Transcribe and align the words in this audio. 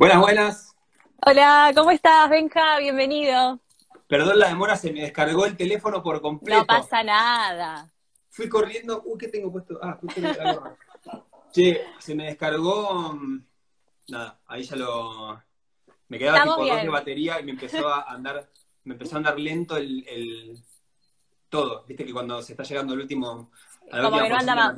Buenas, 0.00 0.18
buenas. 0.18 0.76
Hola, 1.26 1.72
¿cómo 1.74 1.90
estás, 1.90 2.30
Benja? 2.30 2.78
Bienvenido. 2.78 3.60
Perdón 4.08 4.38
la 4.38 4.48
demora, 4.48 4.74
se 4.74 4.90
me 4.94 5.02
descargó 5.02 5.44
el 5.44 5.58
teléfono 5.58 6.02
por 6.02 6.22
completo. 6.22 6.60
No 6.60 6.66
pasa 6.66 7.02
nada. 7.02 7.92
Fui 8.30 8.48
corriendo. 8.48 9.02
Uy, 9.04 9.18
¿qué 9.18 9.28
tengo 9.28 9.52
puesto? 9.52 9.78
Ah, 9.82 9.98
justo 10.00 10.22
gorra. 10.22 10.74
Che, 11.52 11.82
se 11.98 12.14
me 12.14 12.24
descargó. 12.28 13.12
mm, 13.12 13.44
Nada, 14.08 14.40
ahí 14.46 14.62
ya 14.62 14.76
lo. 14.76 15.38
Me 16.08 16.18
quedaba 16.18 16.38
Estamos 16.38 16.56
tipo 16.56 16.66
dos 16.66 16.76
de 16.76 16.80
bien. 16.80 16.92
batería 16.92 17.38
y 17.38 17.44
me 17.44 17.50
empezó 17.50 17.86
a 17.86 18.10
andar. 18.10 18.48
Me 18.84 18.94
empezó 18.94 19.16
a 19.16 19.18
andar 19.18 19.38
lento 19.38 19.76
el. 19.76 20.02
el- 20.08 20.64
todo. 21.50 21.84
Viste 21.86 22.06
que 22.06 22.12
cuando 22.14 22.40
se 22.40 22.54
está 22.54 22.62
llegando 22.62 22.94
al 22.94 23.00
último. 23.00 23.50
a 23.92 23.98
la 23.98 24.02
Como 24.04 24.22
que 24.22 24.28
no 24.30 24.36
anda 24.38 24.54
más. 24.54 24.76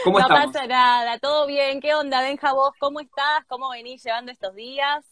¿Cómo 0.00 0.18
no 0.18 0.24
estamos? 0.24 0.52
pasa 0.52 0.66
nada, 0.66 1.18
todo 1.18 1.46
bien. 1.46 1.80
¿Qué 1.80 1.94
onda, 1.94 2.20
Benja? 2.22 2.52
¿Vos 2.52 2.72
cómo 2.78 3.00
estás? 3.00 3.44
¿Cómo 3.48 3.70
venís 3.70 4.02
llevando 4.04 4.32
estos 4.32 4.54
días? 4.54 5.04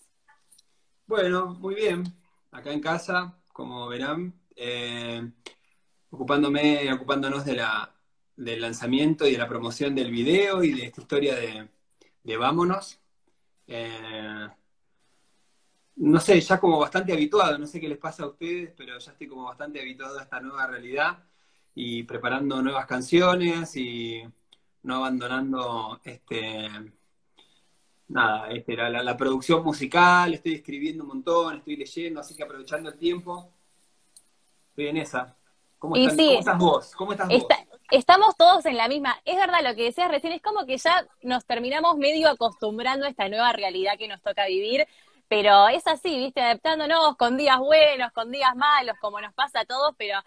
Bueno, 1.06 1.54
muy 1.54 1.74
bien. 1.74 2.04
Acá 2.52 2.72
en 2.72 2.80
casa, 2.80 3.38
como 3.52 3.88
verán, 3.88 4.32
eh, 4.56 5.30
ocupándome, 6.10 6.92
ocupándonos 6.92 7.44
de 7.44 7.54
la, 7.56 7.94
del 8.36 8.60
lanzamiento 8.60 9.26
y 9.26 9.32
de 9.32 9.38
la 9.38 9.48
promoción 9.48 9.94
del 9.94 10.10
video 10.10 10.62
y 10.64 10.72
de 10.72 10.86
esta 10.86 11.00
historia 11.02 11.34
de, 11.36 11.68
de 12.22 12.36
Vámonos. 12.36 13.00
Eh, 13.66 14.48
no 15.96 16.20
sé, 16.20 16.40
ya 16.40 16.58
como 16.58 16.78
bastante 16.78 17.12
habituado, 17.12 17.58
no 17.58 17.66
sé 17.66 17.80
qué 17.80 17.88
les 17.88 17.98
pasa 17.98 18.24
a 18.24 18.28
ustedes, 18.28 18.72
pero 18.76 18.98
ya 18.98 19.12
estoy 19.12 19.28
como 19.28 19.44
bastante 19.44 19.80
habituado 19.80 20.18
a 20.18 20.22
esta 20.22 20.40
nueva 20.40 20.66
realidad 20.66 21.24
y 21.74 22.02
preparando 22.04 22.62
nuevas 22.62 22.86
canciones 22.86 23.76
y 23.76 24.22
no 24.82 24.96
abandonando 24.96 26.00
este, 26.04 26.68
nada, 28.08 28.50
este, 28.50 28.76
la, 28.76 28.88
la- 28.90 29.02
la 29.02 29.16
producción 29.16 29.62
musical, 29.62 30.34
estoy 30.34 30.54
escribiendo 30.54 31.04
un 31.04 31.08
montón, 31.10 31.58
estoy 31.58 31.76
leyendo, 31.76 32.20
así 32.20 32.34
que 32.36 32.42
aprovechando 32.42 32.90
el 32.90 32.98
tiempo, 32.98 33.52
estoy 34.70 34.88
en 34.88 34.96
esa. 34.98 35.36
¿Cómo, 35.78 35.96
están- 35.96 36.16
sí. 36.16 36.26
¿cómo 36.28 36.38
estás 36.40 36.58
vos? 36.58 36.92
¿Cómo 36.96 37.12
estás 37.12 37.28
vos? 37.28 37.46
Estamos 37.90 38.36
todos 38.36 38.66
en 38.66 38.76
la 38.76 38.86
misma. 38.86 39.18
Es 39.24 39.36
verdad 39.36 39.62
lo 39.64 39.74
que 39.74 39.84
decías 39.84 40.08
recién, 40.10 40.32
es 40.32 40.42
como 40.42 40.64
que 40.64 40.76
ya 40.78 41.06
nos 41.22 41.44
terminamos 41.44 41.96
medio 41.96 42.28
acostumbrando 42.28 43.06
a 43.06 43.08
esta 43.08 43.28
nueva 43.28 43.52
realidad 43.52 43.94
que 43.98 44.06
nos 44.08 44.20
toca 44.22 44.46
vivir, 44.46 44.86
pero 45.28 45.68
es 45.68 45.86
así, 45.86 46.16
¿viste? 46.18 46.40
Adaptándonos 46.40 47.16
con 47.16 47.36
días 47.36 47.58
buenos, 47.58 48.12
con 48.12 48.30
días 48.30 48.54
malos, 48.56 48.96
como 49.00 49.20
nos 49.20 49.32
pasa 49.34 49.60
a 49.60 49.64
todos, 49.64 49.94
pero 49.96 50.20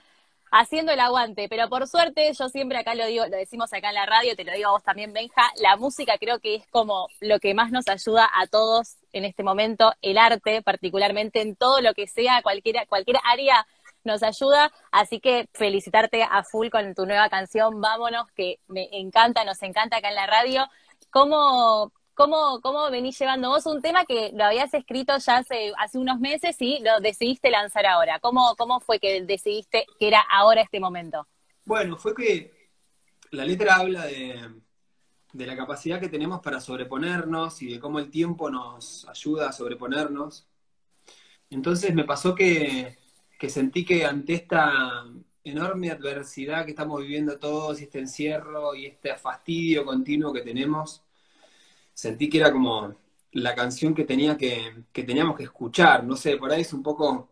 haciendo 0.54 0.92
el 0.92 1.00
aguante. 1.00 1.50
Pero 1.50 1.68
por 1.68 1.88
suerte, 1.88 2.32
yo 2.32 2.48
siempre 2.50 2.78
acá 2.78 2.96
lo 2.96 3.06
digo, 3.08 3.26
lo 3.26 3.38
decimos 3.38 3.74
acá 3.74 3.90
en 3.90 3.96
la 3.96 4.06
radio, 4.06 4.36
te 4.36 4.44
lo 4.44 4.54
digo 4.54 4.70
a 4.70 4.74
vos 4.74 4.84
también, 4.84 5.12
Benja, 5.12 5.52
la 5.62 5.76
música 5.76 6.18
creo 6.20 6.40
que 6.40 6.56
es 6.56 6.68
como 6.68 7.08
lo 7.20 7.40
que 7.40 7.54
más 7.54 7.72
nos 7.72 7.88
ayuda 7.88 8.30
a 8.34 8.48
todos 8.48 8.98
en 9.12 9.26
este 9.26 9.44
momento, 9.44 9.94
el 10.02 10.18
arte 10.18 10.62
particularmente 10.62 11.42
en 11.42 11.56
todo 11.56 11.82
lo 11.82 11.94
que 11.94 12.08
sea, 12.08 12.42
cualquiera, 12.44 12.86
cualquier 12.86 13.18
área 13.26 13.66
nos 14.04 14.22
ayuda, 14.22 14.72
así 14.92 15.20
que 15.20 15.48
felicitarte 15.54 16.24
a 16.24 16.44
full 16.44 16.70
con 16.70 16.94
tu 16.94 17.06
nueva 17.06 17.30
canción, 17.30 17.82
Vámonos, 17.82 18.30
que 18.34 18.60
me 18.68 18.90
encanta, 18.92 19.46
nos 19.46 19.62
encanta 19.64 19.98
acá 19.98 20.10
en 20.10 20.16
la 20.16 20.28
radio. 20.28 20.68
¿Cómo, 21.10 21.92
cómo, 22.14 22.60
cómo 22.62 22.90
venís 22.92 23.18
llevando 23.18 23.50
vos 23.50 23.66
un 23.66 23.82
tema 23.82 24.06
que 24.06 24.32
lo 24.34 24.44
habías 24.46 24.74
escrito 24.74 25.18
ya 25.18 25.38
hace, 25.38 25.74
unos 25.94 26.20
meses 26.20 26.56
y 26.60 26.80
lo 26.80 27.00
decidiste 27.00 27.50
lanzar 27.50 27.86
ahora? 27.86 28.20
¿Cómo, 28.20 28.56
¿Cómo 28.58 28.80
fue 28.80 29.00
que 29.00 29.24
decidiste 29.24 29.86
que 30.00 30.08
era 30.08 30.22
ahora 30.22 30.62
este 30.62 30.80
momento? 30.80 31.28
Bueno, 31.66 31.98
fue 31.98 32.14
que 32.14 32.70
la 33.32 33.46
letra 33.46 33.76
habla 33.76 34.06
de, 34.06 34.40
de 35.34 35.48
la 35.48 35.58
capacidad 35.58 36.00
que 36.00 36.10
tenemos 36.10 36.42
para 36.42 36.62
sobreponernos 36.62 37.62
y 37.62 37.74
de 37.74 37.80
cómo 37.80 38.00
el 38.00 38.10
tiempo 38.10 38.50
nos 38.50 39.08
ayuda 39.10 39.50
a 39.50 39.54
sobreponernos. 39.54 40.48
Entonces 41.50 41.94
me 41.94 42.04
pasó 42.04 42.36
que, 42.36 42.98
que 43.40 43.50
sentí 43.50 43.84
que 43.84 44.06
ante 44.06 44.34
esta 44.34 45.06
enorme 45.44 45.92
adversidad 45.92 46.66
que 46.66 46.72
estamos 46.72 47.02
viviendo 47.02 47.38
todos, 47.38 47.82
y 47.82 47.84
este 47.84 48.00
encierro 48.00 48.76
y 48.76 48.86
este 48.86 49.16
fastidio 49.18 49.86
continuo 49.86 50.32
que 50.32 50.42
tenemos, 50.42 51.04
sentí 51.94 52.30
que 52.30 52.40
era 52.40 52.52
como 52.52 52.96
la 53.34 53.56
canción 53.56 53.94
que, 53.96 54.04
tenía 54.06 54.38
que, 54.38 54.84
que 54.92 55.04
teníamos 55.04 55.38
que 55.38 55.44
escuchar. 55.44 56.04
No 56.04 56.16
sé, 56.16 56.38
por 56.38 56.52
ahí 56.52 56.62
es 56.62 56.74
un 56.74 56.84
poco 56.84 57.30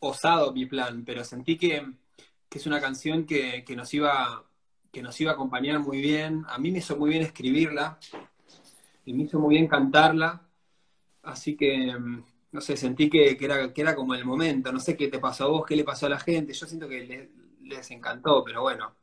osado 0.00 0.52
mi 0.52 0.66
plan, 0.66 1.04
pero 1.04 1.24
sentí 1.24 1.56
que, 1.58 1.86
es 2.50 2.66
una 2.66 2.80
canción 2.80 3.26
que, 3.26 3.64
nos 3.76 3.92
iba, 3.94 4.44
que 4.92 5.02
nos 5.02 5.20
iba 5.20 5.32
a 5.32 5.34
acompañar 5.34 5.80
muy 5.80 6.00
bien. 6.00 6.44
A 6.48 6.58
mí 6.58 6.70
me 6.70 6.78
hizo 6.78 6.96
muy 6.96 7.10
bien 7.10 7.22
escribirla 7.22 7.98
y 9.04 9.12
me 9.12 9.24
hizo 9.24 9.38
muy 9.38 9.54
bien 9.54 9.66
cantarla. 9.68 10.40
Así 11.22 11.56
que, 11.56 11.94
mm, 11.98 12.24
no 12.52 12.60
sé, 12.60 12.76
sentí 12.76 13.10
que, 13.10 13.36
era, 13.40 13.72
que 13.72 13.82
era 13.82 13.94
como 13.96 14.14
el 14.14 14.24
momento. 14.24 14.72
No 14.72 14.80
sé 14.80 14.96
qué 14.96 15.08
te 15.08 15.18
pasó 15.20 15.44
a 15.44 15.48
vos, 15.48 15.66
qué 15.66 15.76
le 15.76 15.84
pasó 15.84 16.06
a 16.06 16.10
la 16.10 16.20
gente. 16.20 16.52
Yo 16.54 16.66
siento 16.66 16.88
que 16.88 17.04
le- 17.04 17.30
les 17.62 17.90
encantó, 17.90 18.44
pero 18.44 18.62
bueno. 18.62 18.94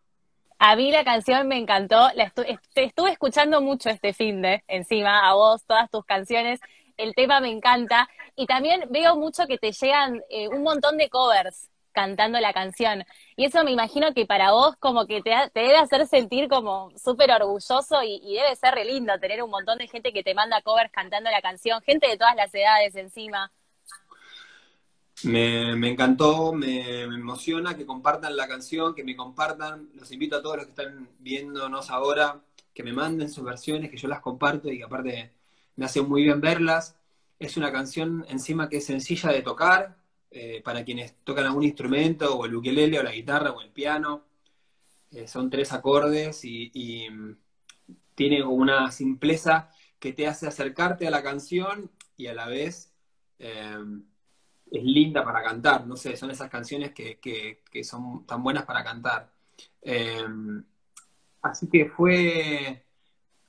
A 0.63 0.75
mí 0.75 0.91
la 0.91 1.03
canción 1.03 1.47
me 1.47 1.57
encantó, 1.57 2.09
la 2.13 2.25
estu- 2.31 2.59
te 2.75 2.83
estuve 2.83 3.11
escuchando 3.11 3.61
mucho 3.61 3.89
este 3.89 4.13
fin 4.13 4.41
de 4.44 4.63
encima, 4.67 5.27
a 5.27 5.33
vos, 5.33 5.66
todas 5.66 5.89
tus 5.89 6.05
canciones, 6.05 6.59
el 6.97 7.16
tema 7.16 7.39
me 7.39 7.49
encanta 7.49 8.07
y 8.35 8.45
también 8.45 8.83
veo 8.91 9.16
mucho 9.16 9.47
que 9.47 9.57
te 9.57 9.72
llegan 9.72 10.22
eh, 10.29 10.47
un 10.49 10.61
montón 10.61 10.97
de 10.97 11.09
covers 11.09 11.69
cantando 11.94 12.39
la 12.39 12.53
canción 12.53 13.03
y 13.35 13.45
eso 13.45 13.63
me 13.63 13.72
imagino 13.72 14.13
que 14.13 14.27
para 14.27 14.51
vos 14.51 14.75
como 14.77 15.07
que 15.07 15.22
te, 15.23 15.31
debe 15.55 15.77
hacer 15.77 16.05
sentir 16.07 16.47
como 16.47 16.91
súper 16.95 17.31
orgulloso 17.31 18.03
y, 18.03 18.22
y 18.23 18.35
debe 18.35 18.55
ser 18.55 18.75
re 18.75 18.85
lindo 18.85 19.19
tener 19.19 19.41
un 19.43 19.49
montón 19.49 19.79
de 19.79 19.88
gente 19.88 20.13
que 20.13 20.23
te 20.23 20.35
manda 20.35 20.61
covers 20.61 20.91
cantando 20.91 21.31
la 21.31 21.41
canción, 21.41 21.81
gente 21.81 22.07
de 22.07 22.17
todas 22.17 22.35
las 22.35 22.53
edades 22.53 22.95
encima. 22.95 23.51
Me, 25.24 25.90
encantó, 25.90 26.52
me, 26.54 27.02
emociona 27.04 27.76
que 27.78 27.86
compartan 27.86 28.36
la 28.36 28.48
canción, 28.48 28.96
que 28.96 29.04
me 29.04 29.16
compartan. 29.16 29.90
Los 29.96 30.12
invito 30.12 30.38
a 30.38 30.42
todos 30.42 30.58
los 30.58 30.66
que 30.66 30.72
están 30.72 31.09
viéndonos 31.20 31.90
ahora, 31.92 32.42
que 32.74 32.84
me 32.84 32.94
manden 32.94 33.30
sus 33.30 33.44
versiones, 33.44 33.92
que 33.92 33.98
yo 33.98 34.08
las 34.08 34.22
comparto 34.22 34.72
y 34.72 34.78
que 34.80 34.84
aparte 34.84 35.32
me 35.76 35.86
hace 35.86 36.02
muy 36.02 36.24
bien 36.24 36.42
verlas. 36.42 36.96
Es 37.40 37.58
una 37.58 37.72
canción 37.72 38.26
encima 38.30 38.70
que 38.70 38.78
es 38.78 38.86
sencilla 38.86 39.32
de 39.32 39.42
tocar, 39.44 39.98
eh, 40.32 40.62
para 40.64 40.84
quienes 40.84 41.16
tocan 41.24 41.46
algún 41.46 41.64
instrumento, 41.64 42.36
o 42.38 42.46
el 42.46 42.56
ukelele, 42.56 43.00
o 43.00 43.03
la 43.03 43.12
guitarra, 43.12 43.52
o 43.52 43.62
el 43.62 43.70
piano. 43.72 44.24
Eh, 45.12 45.28
son 45.28 45.50
tres 45.50 45.74
acordes 45.74 46.44
y, 46.46 47.09
mm, 47.09 47.38
tiene 48.16 48.44
una 48.44 48.92
simpleza 48.92 49.70
que 50.00 50.14
te 50.14 50.28
hace 50.28 50.48
acercarte 50.48 51.08
a 51.08 51.12
la 51.12 51.24
canción 51.24 51.92
y 52.18 52.28
a 52.28 52.34
la 52.34 52.48
vez... 52.48 52.94
eh, 53.40 53.78
es 54.72 54.84
linda 54.84 55.24
para 55.26 55.44
cantar, 55.44 55.86
no 55.88 55.98
sé, 55.98 56.18
son 56.18 56.32
esas 56.32 56.50
canciones 56.50 56.94
que, 56.94 57.20
que- 57.20 57.84
son 57.84 58.26
tan 58.26 58.44
buenas 58.44 58.66
para 58.66 58.84
cantar. 58.84 59.32
Eh, 59.82 60.26
así 61.42 61.68
que 61.70 61.86
fue, 61.86 62.86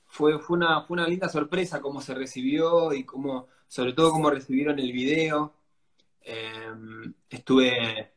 fue, 0.07 0.39
fue, 0.39 0.57
una, 0.57 0.83
fue 0.83 0.95
una 0.95 1.07
linda 1.07 1.29
sorpresa 1.29 1.81
cómo 1.81 2.01
se 2.01 2.13
recibió 2.15 2.93
y 2.93 3.05
cómo, 3.05 3.47
sobre 3.67 3.93
todo 3.93 4.11
cómo 4.11 4.29
recibieron 4.31 4.79
el 4.79 4.91
video. 4.91 5.53
Eh, 6.23 6.71
estuve 7.29 8.13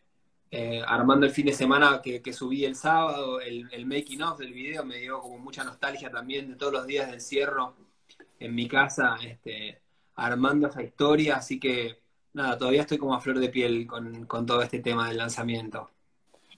eh, 0.51 0.83
armando 0.87 1.27
el 1.27 1.33
fin 1.33 1.47
de 1.47 1.53
semana 1.53 2.01
que, 2.03 2.23
que 2.23 2.33
subí 2.33 2.65
el 2.65 2.77
sábado, 2.77 3.41
el, 3.41 3.69
el 3.73 3.87
making 3.87 4.23
of 4.23 4.39
del 4.39 4.53
video 4.55 4.85
me 4.85 4.99
dio 4.99 5.21
como 5.21 5.39
mucha 5.39 5.65
nostalgia 5.65 6.11
también 6.11 6.49
de 6.51 6.57
todos 6.57 6.73
los 6.73 6.87
días 6.87 7.09
de 7.09 7.15
encierro 7.15 7.77
en 8.39 8.55
mi 8.55 8.69
casa, 8.69 9.17
este, 9.25 9.81
armando 10.17 10.69
esa 10.69 10.83
historia, 10.83 11.37
así 11.37 11.61
que 11.61 12.01
nada, 12.37 12.59
todavía 12.59 12.83
estoy 12.83 12.99
como 12.99 13.15
a 13.15 13.21
flor 13.21 13.39
de 13.39 13.49
piel 13.49 13.87
con, 13.87 14.27
con 14.27 14.47
todo 14.47 14.63
este 14.63 14.81
tema 14.81 15.09
del 15.09 15.17
lanzamiento. 15.17 15.91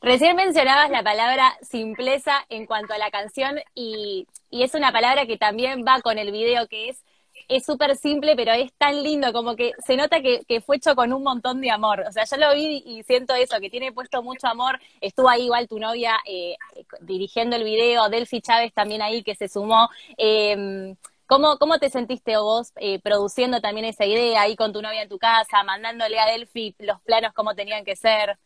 Recién 0.00 0.37
mencionabas 0.37 0.91
la 0.91 1.03
palabra 1.03 1.56
simpleza 1.62 2.44
en 2.49 2.66
cuanto 2.66 2.94
a 2.94 2.99
la 2.99 3.11
canción 3.11 3.59
y, 3.75 4.27
y 4.50 4.62
es 4.62 4.75
una 4.75 4.93
palabra 4.93 5.27
que 5.27 5.38
también 5.38 5.84
va 5.87 6.00
con 6.00 6.19
el 6.19 6.31
video, 6.31 6.69
que 6.69 6.91
es 6.91 7.05
es 7.47 7.65
súper 7.65 7.97
simple, 7.97 8.34
pero 8.37 8.53
es 8.53 8.73
tan 8.75 9.03
lindo, 9.03 9.32
como 9.32 9.56
que 9.56 9.73
se 9.87 9.97
nota 9.97 10.20
que, 10.20 10.43
que 10.47 10.61
fue 10.61 10.76
hecho 10.76 10.94
con 10.94 11.12
un 11.12 11.23
montón 11.23 11.61
de 11.61 11.70
amor. 11.70 12.05
O 12.06 12.12
sea, 12.12 12.25
yo 12.25 12.37
lo 12.37 12.55
vi 12.55 12.82
y 12.85 13.03
siento 13.05 13.35
eso, 13.35 13.58
que 13.61 13.70
tiene 13.70 13.93
puesto 13.93 14.23
mucho 14.23 14.49
amor. 14.49 14.79
Estuvo 15.00 15.29
ahí 15.29 15.44
igual 15.44 15.69
tu 15.69 15.79
novia 15.79 16.19
eh, 16.26 16.56
dirigiendo 17.00 17.56
el 17.56 17.64
video, 17.64 18.08
Delphi 18.08 18.41
Chávez 18.41 18.73
también 18.75 19.03
ahí 19.03 19.23
que 19.23 19.35
se 19.35 19.49
sumó. 19.49 19.88
Eh, 20.17 20.94
¿Cómo, 21.29 21.59
¿Cómo 21.59 21.79
te 21.79 21.91
sentiste 21.91 22.39
vos 22.39 22.73
eh, 22.77 23.01
produciendo 23.03 23.61
también 23.61 23.85
esa 23.85 24.07
idea 24.07 24.41
ahí 24.41 24.57
con 24.57 24.73
tu 24.73 24.81
novia 24.81 25.03
en 25.03 25.11
tu 25.11 25.19
casa, 25.19 25.63
mandándole 25.63 26.19
a 26.19 26.25
Delphi 26.25 26.75
los 26.79 27.03
planos 27.03 27.35
como 27.35 27.55
tenían 27.55 27.85
que 27.85 27.97
ser? 27.97 28.39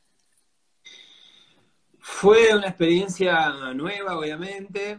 Fue 2.01 2.53
una 2.57 2.67
experiencia 2.67 3.51
nueva, 3.73 4.19
obviamente, 4.19 4.99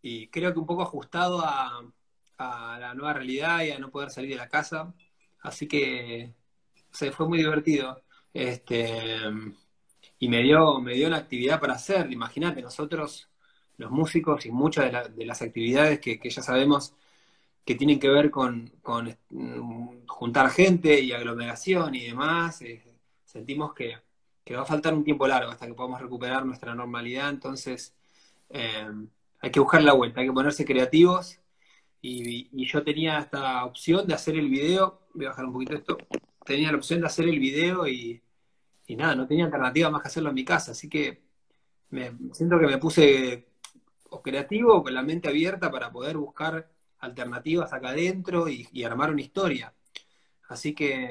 y 0.00 0.28
creo 0.28 0.52
que 0.52 0.60
un 0.60 0.66
poco 0.66 0.82
ajustado 0.82 1.40
a, 1.44 1.82
la 2.38 2.94
nueva 2.94 3.14
realidad 3.14 3.62
y 3.62 3.72
a 3.72 3.80
no 3.80 3.90
poder 3.90 4.10
salir 4.10 4.30
de 4.30 4.36
la 4.36 4.48
casa. 4.48 4.94
Así 5.40 5.66
que 5.66 6.32
o 6.92 6.94
sea, 6.96 7.10
fue 7.10 7.26
muy 7.26 7.38
divertido. 7.38 8.00
Este, 8.32 9.18
y 10.20 10.28
me 10.28 10.40
dio, 10.42 10.80
me 10.80 10.94
dio 10.94 11.08
una 11.08 11.16
actividad 11.16 11.58
para 11.60 11.74
hacer. 11.74 12.12
Imagínate, 12.12 12.62
nosotros, 12.62 13.28
los 13.76 13.90
músicos, 13.90 14.46
y 14.46 14.52
muchas 14.52 14.84
de, 14.84 14.92
la- 14.92 15.08
de 15.08 15.26
las 15.26 15.42
actividades 15.42 15.98
que 15.98 16.20
ya 16.30 16.42
sabemos 16.42 16.94
que 17.64 17.74
tienen 17.74 17.98
que 17.98 18.08
ver 18.08 18.30
con, 18.30 18.70
con 18.82 19.16
mm, 19.30 20.06
juntar 20.06 20.50
gente 20.50 21.00
y 21.00 21.12
aglomeración 21.12 21.94
y 21.94 22.06
demás, 22.06 22.60
eh, 22.62 22.82
sentimos 23.24 23.74
que, 23.74 23.96
que, 24.44 24.56
va 24.56 24.62
a 24.62 24.66
faltar 24.66 24.94
un 24.94 25.04
tiempo 25.04 25.26
largo 25.26 25.50
hasta 25.50 25.66
que 25.66 25.74
podamos 25.74 26.00
recuperar 26.00 26.44
nuestra 26.44 26.74
normalidad, 26.74 27.30
entonces 27.30 27.94
eh, 28.50 28.86
hay 29.40 29.50
que 29.50 29.60
buscar 29.60 29.82
la 29.82 29.94
vuelta, 29.94 30.20
hay 30.20 30.26
que 30.26 30.32
ponerse 30.32 30.64
creativos 30.64 31.38
y, 32.00 32.64
yo 32.66 32.82
tenía 32.84 33.18
esta 33.18 33.64
opción 33.64 34.06
de 34.06 34.14
hacer 34.14 34.36
el 34.36 34.48
video, 34.48 35.00
voy 35.14 35.26
a 35.26 35.30
bajar 35.30 35.46
un 35.46 35.52
poquito 35.54 35.74
esto, 35.74 35.98
tenía 36.44 36.70
la 36.70 36.78
opción 36.78 37.00
de 37.00 37.06
hacer 37.06 37.26
el 37.28 37.38
video 37.38 37.86
y, 37.86 38.22
y 38.86 38.96
nada, 38.96 39.14
no 39.14 39.26
tenía 39.26 39.46
alternativa 39.46 39.90
más 39.90 40.02
que 40.02 40.08
hacerlo 40.08 40.30
en 40.30 40.34
mi 40.34 40.44
casa, 40.44 40.72
así 40.72 40.88
que 40.88 41.22
me 41.90 42.12
siento 42.32 42.58
que 42.58 42.66
me 42.66 42.78
puse 42.78 43.46
creativo 44.22 44.82
con 44.82 44.94
la 44.94 45.02
mente 45.02 45.28
abierta 45.28 45.70
para 45.70 45.90
poder 45.90 46.16
buscar 46.16 46.68
alternativas 47.04 47.72
acá 47.72 47.90
adentro 47.90 48.48
y, 48.48 48.84
armar 48.84 49.10
una 49.10 49.22
historia. 49.22 49.72
Así 50.48 50.74
que 50.74 51.10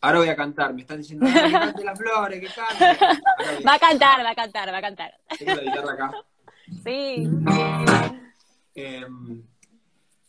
ahora 0.00 0.18
voy 0.18 0.28
a 0.28 0.36
cantar, 0.36 0.74
me 0.74 0.82
están 0.82 0.98
diciendo, 0.98 1.26
que 1.26 1.52
cante 1.52 1.84
las 1.84 1.98
flores, 1.98 2.40
que 2.40 2.48
cante. 2.48 3.64
Va 3.66 3.74
a 3.74 3.78
cantar, 3.78 4.24
va 4.24 4.30
a 4.30 4.34
cantar, 4.34 4.72
va 4.72 4.78
a 4.78 4.82
cantar. 4.82 5.12
Tengo 5.38 5.54
la 5.54 5.62
guitarra 5.62 5.92
acá. 5.92 6.12
Sí. 6.82 7.28
Em, 8.74 9.42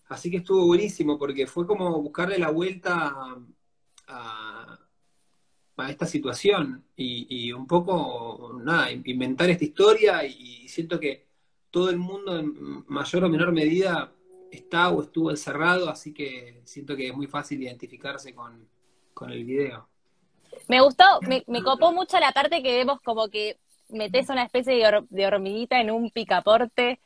así 0.09 0.29
que 0.29 0.37
estuvo 0.37 0.65
buenísimo 0.65 1.17
porque 1.17 1.47
fue 1.47 1.65
como 1.65 2.01
buscarle 2.01 2.37
la 2.37 2.49
vuelta 2.49 3.15
a, 4.07 4.79
a 5.77 5.89
esta 5.89 6.05
situación 6.05 6.85
y, 6.95 7.51
un 7.51 7.65
poco, 7.65 8.59
nada, 8.63 8.91
inventar 8.91 9.49
esta 9.49 9.63
historia 9.63 10.25
y 10.25 10.67
siento 10.67 10.99
que 10.99 11.27
todo 11.71 11.89
el 11.89 11.97
mundo 11.97 12.37
en 12.37 12.85
mayor 12.87 13.23
o 13.23 13.29
menor 13.29 13.51
medida 13.51 14.13
está 14.55 14.89
o 14.89 15.01
estuvo 15.01 15.31
encerrado, 15.31 15.89
así 15.89 16.13
que 16.13 16.61
siento 16.63 16.95
que 16.95 17.07
es 17.07 17.15
muy 17.15 17.27
fácil 17.27 17.61
identificarse 17.61 18.33
con, 18.33 18.67
el 19.29 19.45
video. 19.45 19.87
Me 20.67 20.81
gustó, 20.81 21.05
me, 21.21 21.63
copó 21.63 21.93
mucho 21.93 22.19
la 22.19 22.33
parte 22.33 22.61
que 22.61 22.75
vemos 22.75 22.99
como 23.01 23.29
que 23.29 23.57
metes 23.87 24.27
una 24.27 24.43
especie 24.43 24.75
de, 25.09 25.25
hormiguita 25.25 25.79
en 25.79 25.91
un 25.91 26.11
picaporte. 26.11 26.99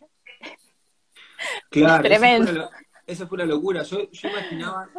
Claro, 1.70 2.04
Tremendo. 2.08 2.70
Eso, 3.06 3.28
fue 3.28 3.36
una, 3.36 3.46
locura. 3.46 3.84
Yo, 3.84 4.00
imaginaba, 4.24 4.90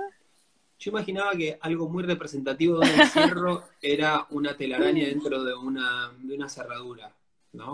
yo 0.79 0.91
imaginaba 0.91 1.33
que 1.33 1.59
algo 1.61 1.89
muy 1.89 2.05
representativo 2.05 2.79
de 2.79 2.89
un 2.89 3.01
encierro 3.01 3.65
era 3.83 4.27
una 4.31 4.57
telaraña 4.57 5.07
dentro 5.07 5.43
de 5.43 5.55
una, 5.55 6.13
de 6.19 6.37
una 6.37 6.49
cerradura. 6.49 7.13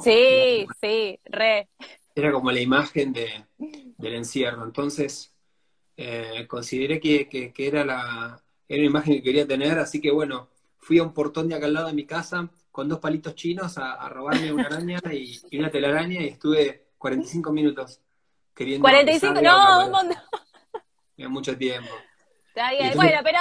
Sí, 0.02 0.66
sí, 0.80 1.20
re. 1.24 1.68
Era 2.14 2.32
como 2.32 2.50
la 2.50 2.60
imagen 2.60 3.12
de, 3.12 3.44
del 3.58 4.14
encierro. 4.14 4.64
Entonces, 4.64 5.32
eh, 5.96 6.46
consideré 6.48 7.00
que, 7.00 7.52
era, 7.56 7.84
la, 7.84 8.42
era 8.68 8.80
una 8.80 8.90
imagen 8.90 9.14
que 9.14 9.22
quería 9.22 9.46
tener, 9.46 9.78
así 9.78 10.00
que 10.00 10.10
bueno, 10.10 10.48
fui 10.78 10.98
a 10.98 11.02
un 11.02 11.12
portón 11.12 11.48
de 11.48 11.54
acá 11.54 11.66
al 11.66 11.74
lado 11.74 11.86
de 11.88 11.94
mi 11.94 12.04
casa 12.04 12.48
con 12.70 12.88
dos 12.88 12.98
palitos 12.98 13.34
chinos 13.34 13.78
a, 13.78 14.08
robarme 14.08 14.52
una 14.52 14.66
araña 14.66 15.00
y, 15.12 15.40
una 15.56 15.70
telaraña 15.70 16.20
y 16.22 16.28
estuve 16.28 16.88
45 16.98 17.52
minutos 17.52 18.00
queriendo... 18.54 18.82
45, 18.82 19.40
no, 19.40 19.86
un 19.86 19.92
montón. 19.92 20.18
mucho 21.28 21.56
tiempo. 21.56 21.90
Bueno, 22.94 23.18
pero 23.24 23.38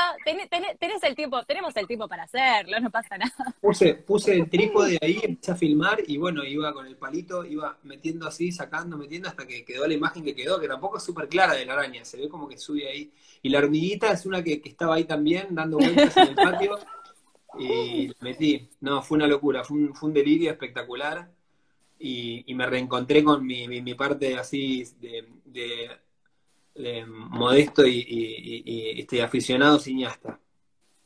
tenés, 0.80 1.04
el 1.04 1.16
tiempo, 1.16 1.44
tenemos 1.44 1.76
el 1.76 1.86
tiempo 1.86 2.08
para 2.08 2.24
hacerlo, 2.24 2.80
no 2.80 2.90
pasa 2.90 3.18
nada. 3.18 3.34
Puse, 3.62 3.94
puse 3.96 4.34
el 4.34 4.50
trípode 4.50 4.98
ahí, 5.02 5.20
empecé 5.24 5.52
a 5.52 5.56
filmar 5.56 6.00
y 6.08 6.18
bueno, 6.18 6.44
iba 6.44 6.74
con 6.74 6.88
el 6.88 6.98
palito, 6.98 7.46
iba 7.46 7.78
metiendo 7.84 8.28
así, 8.28 8.52
sacando, 8.52 8.98
metiendo 8.98 9.30
hasta 9.30 9.46
que 9.46 9.64
quedó 9.64 9.88
la 9.88 9.94
imagen 9.94 10.24
que 10.24 10.36
quedó, 10.36 10.60
que 10.60 10.68
tampoco 10.68 10.98
es 10.98 11.04
súper 11.04 11.30
clara 11.30 11.54
de 11.54 11.66
la 11.66 11.74
araña, 11.74 12.04
se 12.04 12.18
ve 12.18 12.28
como 12.28 12.48
que 12.48 12.58
sube 12.58 12.90
ahí. 12.90 13.12
Y 13.42 13.50
la 13.50 13.60
hormiguita 13.60 14.12
es 14.12 14.26
una 14.26 14.44
que, 14.44 14.62
estaba 14.66 14.96
ahí 14.96 15.06
también, 15.06 15.48
dando 15.52 15.78
vueltas 15.78 16.18
en 16.18 16.30
el 16.30 16.36
patio, 16.36 16.80
y 17.60 18.08
la 18.08 18.16
metí. 18.22 18.68
No, 18.82 19.04
fue 19.04 19.18
una 19.18 19.28
locura, 19.28 19.64
fue 19.64 19.78
un, 19.78 20.14
delirio 20.14 20.52
espectacular. 20.52 21.30
Y, 22.00 22.54
me 22.56 22.66
reencontré 22.66 23.24
con 23.24 23.46
mi, 23.46 23.68
mi, 23.68 23.94
parte 23.94 24.36
así 24.38 24.84
de 25.00 25.90
eh, 26.76 27.06
modesto 27.06 27.86
y, 27.86 28.96
este, 29.00 29.22
aficionado 29.22 29.80
cineasta. 29.80 30.40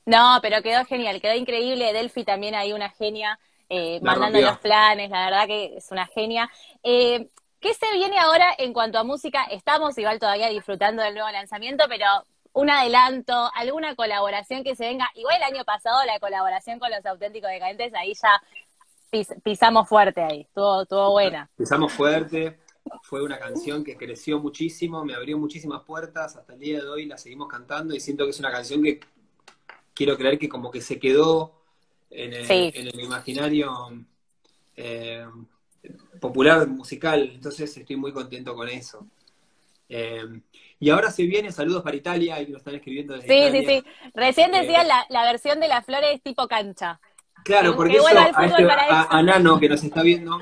No, 0.05 0.39
pero 0.41 0.61
quedó 0.61 0.85
genial, 0.85 1.21
quedó 1.21 1.35
increíble. 1.35 1.91
Delphi 1.91 2.23
también 2.23 2.55
hay 2.55 2.71
una 2.71 2.89
genia 2.89 3.39
eh, 3.69 3.99
mandando 4.01 4.39
los 4.39 4.57
planes, 4.59 5.09
la 5.09 5.25
verdad 5.25 5.47
que 5.47 5.77
es 5.77 5.91
una 5.91 6.07
genia. 6.07 6.49
Eh, 6.83 7.29
¿Qué 7.59 7.73
se 7.73 7.91
viene 7.93 8.17
ahora 8.17 8.45
en 8.57 8.71
cuanto 8.71 8.99
a 8.99 9.03
música? 9.03 9.43
Estamos 9.51 9.97
igual 9.97 10.19
todavía 10.19 10.47
disfrutando 10.47 11.01
del 11.01 11.15
nuevo 11.15 11.29
lanzamiento, 11.29 11.85
pero 11.89 12.05
un 12.53 12.69
adelanto, 12.69 13.51
alguna 13.53 13.95
colaboración 13.95 14.63
que 14.63 14.75
se 14.75 14.85
venga. 14.85 15.09
Igual 15.15 15.37
el 15.37 15.55
año 15.55 15.65
pasado 15.65 15.97
la 16.05 16.19
colaboración 16.19 16.79
con 16.79 16.89
los 16.89 17.05
auténticos 17.05 17.49
decadentes, 17.49 17.93
ahí 17.93 18.13
ya 18.13 18.41
pisamos 19.43 19.87
fuerte 19.87 20.21
ahí, 20.21 20.41
estuvo, 20.41 20.83
estuvo 20.83 21.11
buena. 21.11 21.49
Pisamos 21.57 21.91
fuerte, 21.93 22.59
fue 23.03 23.23
una 23.23 23.39
canción 23.39 23.83
que 23.83 23.97
creció 23.97 24.39
muchísimo, 24.39 25.03
me 25.03 25.13
abrió 25.13 25.37
muchísimas 25.37 25.83
puertas, 25.83 26.35
hasta 26.35 26.53
el 26.53 26.59
día 26.59 26.81
de 26.81 26.89
hoy 26.89 27.05
la 27.05 27.17
seguimos 27.17 27.47
cantando 27.47 27.95
y 27.95 27.99
siento 27.99 28.23
que 28.25 28.31
es 28.31 28.39
una 28.39 28.51
canción 28.51 28.83
que 28.83 28.99
quiero 29.93 30.17
creer 30.17 30.37
que 30.37 30.49
como 30.49 30.71
que 30.71 30.81
se 30.81 30.99
quedó 30.99 31.53
en 32.09 32.33
el, 32.33 32.99
imaginario 32.99 33.71
eh, 34.75 35.25
popular 36.19 36.67
musical, 36.67 37.31
entonces 37.33 37.75
estoy 37.75 37.95
muy 37.95 38.11
contento 38.11 38.55
con 38.55 38.69
eso. 38.69 39.05
Eh, 39.89 40.41
y 40.79 40.89
ahora 40.89 41.11
se 41.11 41.23
viene, 41.23 41.51
saludos 41.51 41.81
para 41.81 41.95
Italia, 41.95 42.39
y 42.41 42.47
lo 42.47 42.57
están 42.57 42.75
escribiendo 42.75 43.15
desde 43.15 43.27
Sí, 43.27 43.59
sí, 43.59 43.65
sí. 43.65 43.83
Recién 44.13 44.51
decía 44.51 44.83
eh, 44.83 45.05
la, 45.09 45.23
versión 45.23 45.59
de 45.59 45.67
las 45.67 45.85
flores 45.85 46.21
tipo 46.21 46.47
cancha. 46.47 46.99
Claro, 47.43 47.75
porque 47.75 47.97
eso, 47.97 48.07
a, 48.07 48.45
este, 48.45 48.67
a, 48.69 49.23
Nano 49.23 49.59
que 49.59 49.69
nos 49.69 49.83
está 49.83 50.01
viendo, 50.03 50.39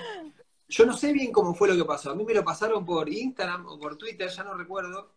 yo 0.67 0.85
no 0.85 0.97
sé 0.97 1.13
bien 1.13 1.31
cómo 1.31 1.53
fue 1.53 1.67
lo 1.67 1.75
que 1.75 1.85
pasó. 1.85 2.12
A 2.12 2.15
mí 2.15 2.23
me 2.23 2.33
lo 2.33 2.44
pasaron 2.44 2.85
por 2.85 3.09
Instagram 3.09 3.67
o 3.67 3.79
por 3.79 3.97
Twitter, 3.97 4.29
ya 4.29 4.44
no 4.44 4.56
recuerdo. 4.56 5.12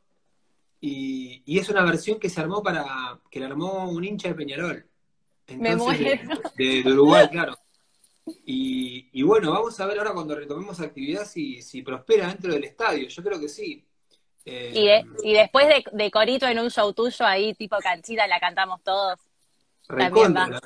Y, 0.81 1.59
es 1.59 1.69
una 1.69 1.85
versión 1.85 2.19
que 2.19 2.31
se 2.31 2.41
armó 2.41 2.63
para. 2.63 3.19
que 3.31 3.41
la 3.41 3.47
armó 3.47 3.89
un 3.91 4.05
hincha 4.05 4.29
de 4.29 4.35
Peñarol. 4.35 4.87
Entonces, 5.47 6.21
de, 6.57 6.83
Uruguay, 6.87 7.29
claro. 7.29 7.59
Y, 8.45 9.23
bueno, 9.23 9.53
vamos 9.53 9.81
a 9.81 9.87
ver 9.87 9.99
ahora 9.99 10.13
cuando 10.13 10.35
retomemos 10.35 10.79
actividad 10.81 11.25
si, 11.27 11.63
si 11.63 11.83
prospera 11.83 12.29
dentro 12.29 12.53
del 12.53 12.65
estadio. 12.65 13.09
Yo 13.09 13.23
creo 13.23 13.41
que 13.41 13.49
sí. 13.49 13.85
Eh, 14.45 15.05
y, 15.23 15.33
después 15.33 15.67
de, 15.93 16.11
Corito 16.11 16.47
en 16.47 16.59
un 16.59 16.71
show 16.71 16.93
tuyo 16.93 17.25
ahí, 17.25 17.55
tipo 17.55 17.79
canchita, 17.79 18.27
la 18.27 18.39
cantamos 18.39 18.83
todos. 18.83 19.19
También 19.87 20.37
va. 20.37 20.61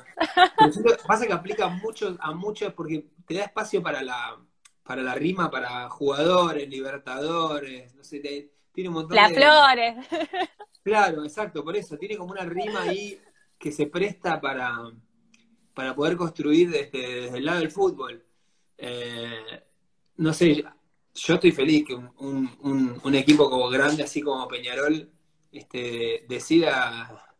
Pasa 1.07 1.25
que 1.25 1.33
aplica 1.33 1.69
mucho 1.69 2.15
a 2.19 2.33
muchos 2.33 2.73
porque 2.73 3.05
te 3.25 3.35
da 3.35 3.45
espacio 3.45 3.81
para 3.81 4.03
la 4.03 4.37
para 4.83 5.01
la 5.01 5.15
rima 5.15 5.49
para 5.49 5.89
jugadores, 5.89 6.67
libertadores, 6.69 7.93
no 7.95 8.03
sé, 8.03 8.19
tiene 8.73 8.89
un 8.89 8.95
montón 8.95 9.15
Las 9.15 9.31
flores. 9.31 10.05
Claro, 10.83 11.23
exacto, 11.23 11.63
por 11.63 11.77
eso, 11.77 11.97
tiene 11.97 12.17
como 12.17 12.31
una 12.31 12.43
rima 12.43 12.81
ahí 12.81 13.17
que 13.57 13.71
se 13.71 13.87
presta 13.87 14.41
para, 14.41 14.77
para 15.73 15.95
poder 15.95 16.17
construir 16.17 16.69
desde, 16.69 17.29
el 17.29 17.45
lado 17.45 17.59
del 17.59 17.71
fútbol. 17.71 18.21
Eh, 18.77 19.63
no 20.17 20.33
sé, 20.33 20.61
yo 21.13 21.33
estoy 21.35 21.53
feliz 21.53 21.85
que 21.87 21.95
un, 21.95 22.99
un, 23.01 23.15
equipo 23.15 23.49
como 23.49 23.69
grande, 23.69 24.03
así 24.03 24.21
como 24.21 24.45
Peñarol, 24.49 25.09
este, 25.53 26.25
decida 26.27 27.33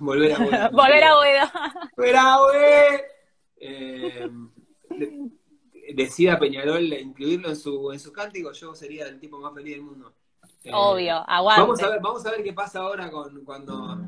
volver 0.00 0.32
a 0.32 0.38
volver 0.70 1.04
a. 1.04 1.90
Volver 1.94 2.16
a 2.16 2.38
eh, 3.58 4.30
decida 5.94 6.38
Peñarol 6.38 6.92
incluirlo 6.92 7.48
en 7.48 7.56
su, 7.56 7.92
en 7.92 8.00
su 8.00 8.12
cántico, 8.12 8.52
yo 8.52 8.74
sería 8.74 9.06
el 9.06 9.20
tipo 9.20 9.38
más 9.38 9.54
feliz 9.54 9.74
del 9.74 9.82
mundo. 9.82 10.12
Eh, 10.64 10.70
Obvio, 10.72 11.22
aguante. 11.28 11.60
Vamos 11.60 11.82
a 11.82 11.88
ver, 11.88 12.00
vamos 12.00 12.26
a 12.26 12.30
ver 12.30 12.42
qué 12.42 12.52
pasa 12.52 12.80
ahora 12.80 13.10
con 13.10 13.44
cuando, 13.44 13.98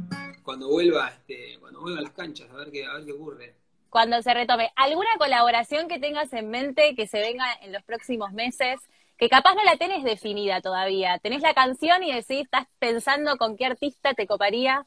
cuando 0.43 0.69
vuelva, 0.69 1.09
este, 1.09 1.59
cuando 1.61 1.81
vuelva 1.81 2.01
a 2.01 2.03
las 2.03 2.13
canchas, 2.13 2.51
a 2.51 2.57
ver 2.57 2.71
qué, 2.71 2.85
a 2.87 2.95
ver 2.95 3.05
qué 3.05 3.13
ocurre. 3.13 3.55
Cuando 3.91 4.21
se 4.23 4.35
retome. 4.35 4.71
¿Alguna 4.77 5.11
colaboración 5.19 5.89
que 5.89 5.99
tengas 5.99 6.33
en 6.33 6.51
mente 6.51 6.95
que 6.95 7.07
se 7.07 7.21
venga 7.21 7.45
en 7.63 7.73
los 7.73 7.83
próximos 7.85 8.33
meses? 8.33 8.81
Que 9.17 9.29
capaz 9.29 9.55
no 9.55 9.65
la 9.65 9.77
tenés 9.77 10.05
definida 10.05 10.61
todavía. 10.61 11.19
Tenés 11.19 11.43
la 11.43 11.55
canción 11.55 12.03
y 12.03 12.13
decís, 12.13 12.43
estás 12.43 12.67
pensando 12.79 13.37
con 13.37 13.57
qué 13.57 13.67
artista 13.67 14.15
te 14.15 14.27
coparía. 14.27 14.87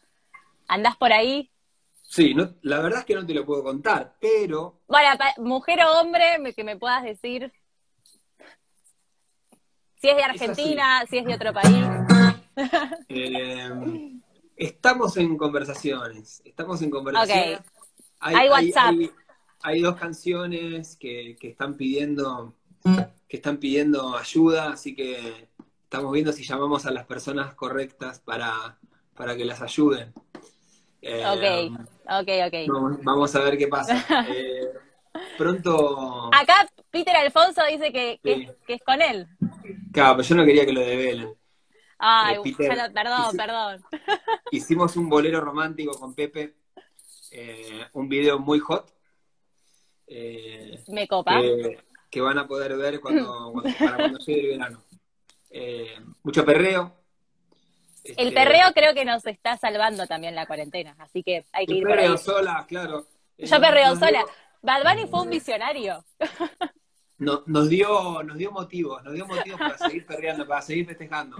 ¿Andás 0.67 0.95
por 0.97 1.11
ahí? 1.13 1.50
Sí, 2.11 2.33
no, 2.33 2.55
la 2.63 2.81
verdad 2.81 2.99
es 2.99 3.05
que 3.05 3.15
no 3.15 3.25
te 3.25 3.33
lo 3.33 3.45
puedo 3.45 3.63
contar, 3.63 4.17
pero... 4.19 4.81
Bueno, 4.85 5.17
mujer 5.37 5.79
o 5.81 6.01
hombre, 6.01 6.53
que 6.53 6.63
me 6.65 6.75
puedas 6.75 7.03
decir 7.03 7.53
si 9.95 10.09
es 10.09 10.17
de 10.17 10.23
Argentina, 10.23 11.05
si 11.09 11.19
es 11.19 11.25
de 11.25 11.35
otro 11.35 11.53
país. 11.53 11.85
Eh, 13.07 14.19
estamos 14.57 15.15
en 15.15 15.37
conversaciones, 15.37 16.41
estamos 16.43 16.81
en 16.81 16.89
conversaciones. 16.89 17.61
Hay, 18.19 18.49
WhatsApp. 18.49 18.93
Hay, 19.61 19.81
dos 19.81 19.95
canciones 19.95 20.97
que, 20.97 21.37
están 21.41 21.77
pidiendo 21.77 22.53
que 22.83 23.37
están 23.37 23.57
pidiendo 23.57 24.17
ayuda, 24.17 24.73
así 24.73 24.93
que 24.93 25.47
estamos 25.83 26.11
viendo 26.11 26.33
si 26.33 26.43
llamamos 26.43 26.85
a 26.85 26.91
las 26.91 27.05
personas 27.05 27.55
correctas 27.55 28.19
para, 28.19 28.77
para 29.15 29.37
que 29.37 29.45
las 29.45 29.61
ayuden. 29.61 30.13
Eh, 31.01 31.25
ok, 31.25 31.79
ok, 32.05 32.29
ok. 32.47 33.03
Vamos, 33.03 33.35
a 33.35 33.39
ver 33.39 33.57
qué 33.57 33.67
pasa. 33.67 33.93
Eh, 35.13 35.27
pronto. 35.37 36.29
Acá 36.33 36.65
Peter 36.89 37.13
Alfonso 37.13 37.61
dice 37.69 37.91
que, 37.91 38.19
es 38.67 38.81
con 38.83 39.01
él. 39.01 39.27
Claro, 39.91 40.17
pero 40.17 40.27
yo 40.29 40.35
no 40.35 40.45
quería 40.45 40.65
que 40.65 40.71
lo 40.71 40.79
develen. 40.79 41.33
Ay, 41.97 42.37
eh, 42.45 42.55
perdón, 42.57 43.35
perdón. 43.35 43.83
Hicimos 44.51 44.95
un 44.95 45.09
bolero 45.09 45.41
romántico 45.41 45.99
con 45.99 46.15
Pepe, 46.15 46.55
un 47.91 48.07
video 48.07 48.39
muy 48.39 48.59
hot. 48.59 48.89
Me 50.87 51.07
copa. 51.09 51.41
Que, 52.09 52.21
van 52.21 52.37
a 52.37 52.47
poder 52.47 52.77
ver 52.77 53.01
cuando, 53.01 53.53
para 53.77 53.97
cuando 53.97 54.19
llegue 54.19 54.53
el 54.53 54.59
verano. 54.59 54.81
mucho 56.23 56.45
perreo, 56.45 57.00
el 58.03 58.27
este, 58.27 58.31
perreo 58.31 58.71
creo 58.73 58.93
que 58.93 59.05
nos 59.05 59.25
está 59.25 59.57
salvando 59.57 60.07
también 60.07 60.35
la 60.35 60.45
cuarentena, 60.45 60.95
así 60.99 61.23
que 61.23 61.45
hay 61.51 61.65
que 61.65 61.75
ir 61.75 61.87
por 61.87 61.99
ahí. 61.99 62.17
sola, 62.17 62.65
claro. 62.67 63.05
Yo 63.37 63.59
perreo 63.59 63.95
sola. 63.95 64.23
Bad 64.61 64.83
Bunny 64.83 65.07
fue 65.07 65.21
un 65.21 65.29
visionario. 65.29 66.03
No, 67.17 67.43
nos 67.45 67.69
dio, 67.69 68.23
nos 68.23 68.35
dio 68.35 68.51
motivos, 68.51 69.03
nos 69.03 69.13
dio 69.13 69.27
motivos 69.27 69.59
para 69.59 69.77
seguir 69.77 70.07
perreando, 70.07 70.47
para 70.47 70.59
seguir 70.63 70.87
festejando. 70.87 71.37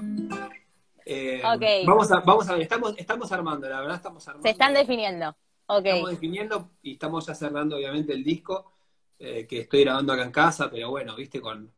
Eh, 1.03 1.41
vamos 1.87 2.11
a, 2.11 2.19
vamos 2.19 2.47
a 2.47 2.53
ver, 2.53 2.61
estamos, 2.61 2.93
estamos 2.99 3.31
armando, 3.31 3.67
la 3.67 3.81
verdad 3.81 3.95
estamos 3.95 4.27
armando. 4.27 4.47
Se 4.47 4.51
están 4.51 4.75
definiendo. 4.75 5.35
Okay. 5.65 5.93
Estamos 5.93 6.11
definiendo 6.11 6.69
y 6.83 6.93
estamos 6.93 7.25
ya 7.25 7.33
cerrando 7.33 7.77
obviamente 7.77 8.13
el 8.13 8.23
disco 8.23 8.73
eh, 9.17 9.47
que 9.47 9.61
estoy 9.61 9.83
grabando 9.83 10.13
acá 10.13 10.21
en 10.21 10.31
casa, 10.31 10.69
pero 10.69 10.91
bueno, 10.91 11.15
viste, 11.15 11.41
con, 11.41 11.73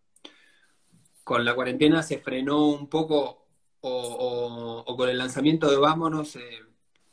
con 1.24 1.46
la 1.46 1.56
cuarentena 1.56 2.04
se 2.04 2.18
frenó 2.18 2.68
un 2.68 2.90
poco 2.90 3.43
o, 3.86 4.96
con 4.96 5.10
el 5.10 5.18
lanzamiento 5.18 5.70
de 5.70 5.78
Vámonos 5.78 6.36
eh, 6.38 6.62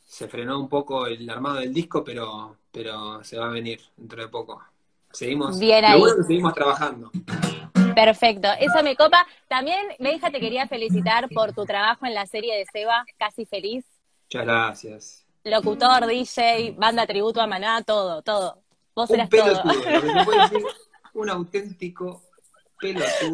se 0.05 0.29
frenó 0.29 0.59
un 0.61 0.69
poco 0.69 1.07
el 1.07 1.29
armado 1.29 1.57
del 1.57 1.75
disco, 1.75 2.05
pero, 2.05 2.57
pero 2.71 3.23
se 3.25 3.39
va 3.39 3.47
a 3.47 3.51
venir 3.51 3.81
dentro 3.97 4.23
de 4.23 4.29
poco. 4.29 4.63
Seguimos, 5.13 5.59
Bien 5.59 5.85
ahí. 5.85 6.01
seguimos 6.27 6.55
trabajando. 6.55 7.11
Perfecto, 7.95 8.49
eso 8.61 8.83
me 8.85 8.95
copa. 8.95 9.27
También, 9.49 9.79
Benja, 9.99 10.31
te 10.31 10.39
quería 10.39 10.69
felicitar 10.69 11.29
por 11.29 11.53
tu 11.53 11.65
trabajo 11.65 12.07
en 12.07 12.15
la 12.15 12.27
serie 12.27 12.57
de 12.57 12.65
Seba, 12.73 13.05
Casi 13.19 13.47
Feliz. 13.47 13.85
Muchas 14.25 14.45
gracias. 14.45 15.27
Locutor, 15.43 16.07
DJ, 16.07 16.77
banda 16.79 17.07
tributo 17.07 17.41
a 17.41 17.47
Maná, 17.47 17.83
todo, 17.83 18.23
todo. 18.23 18.59
Vos 18.95 19.11
eras 19.11 19.29
todo. 19.29 19.63
un 21.15 21.31
auténtico 21.31 22.23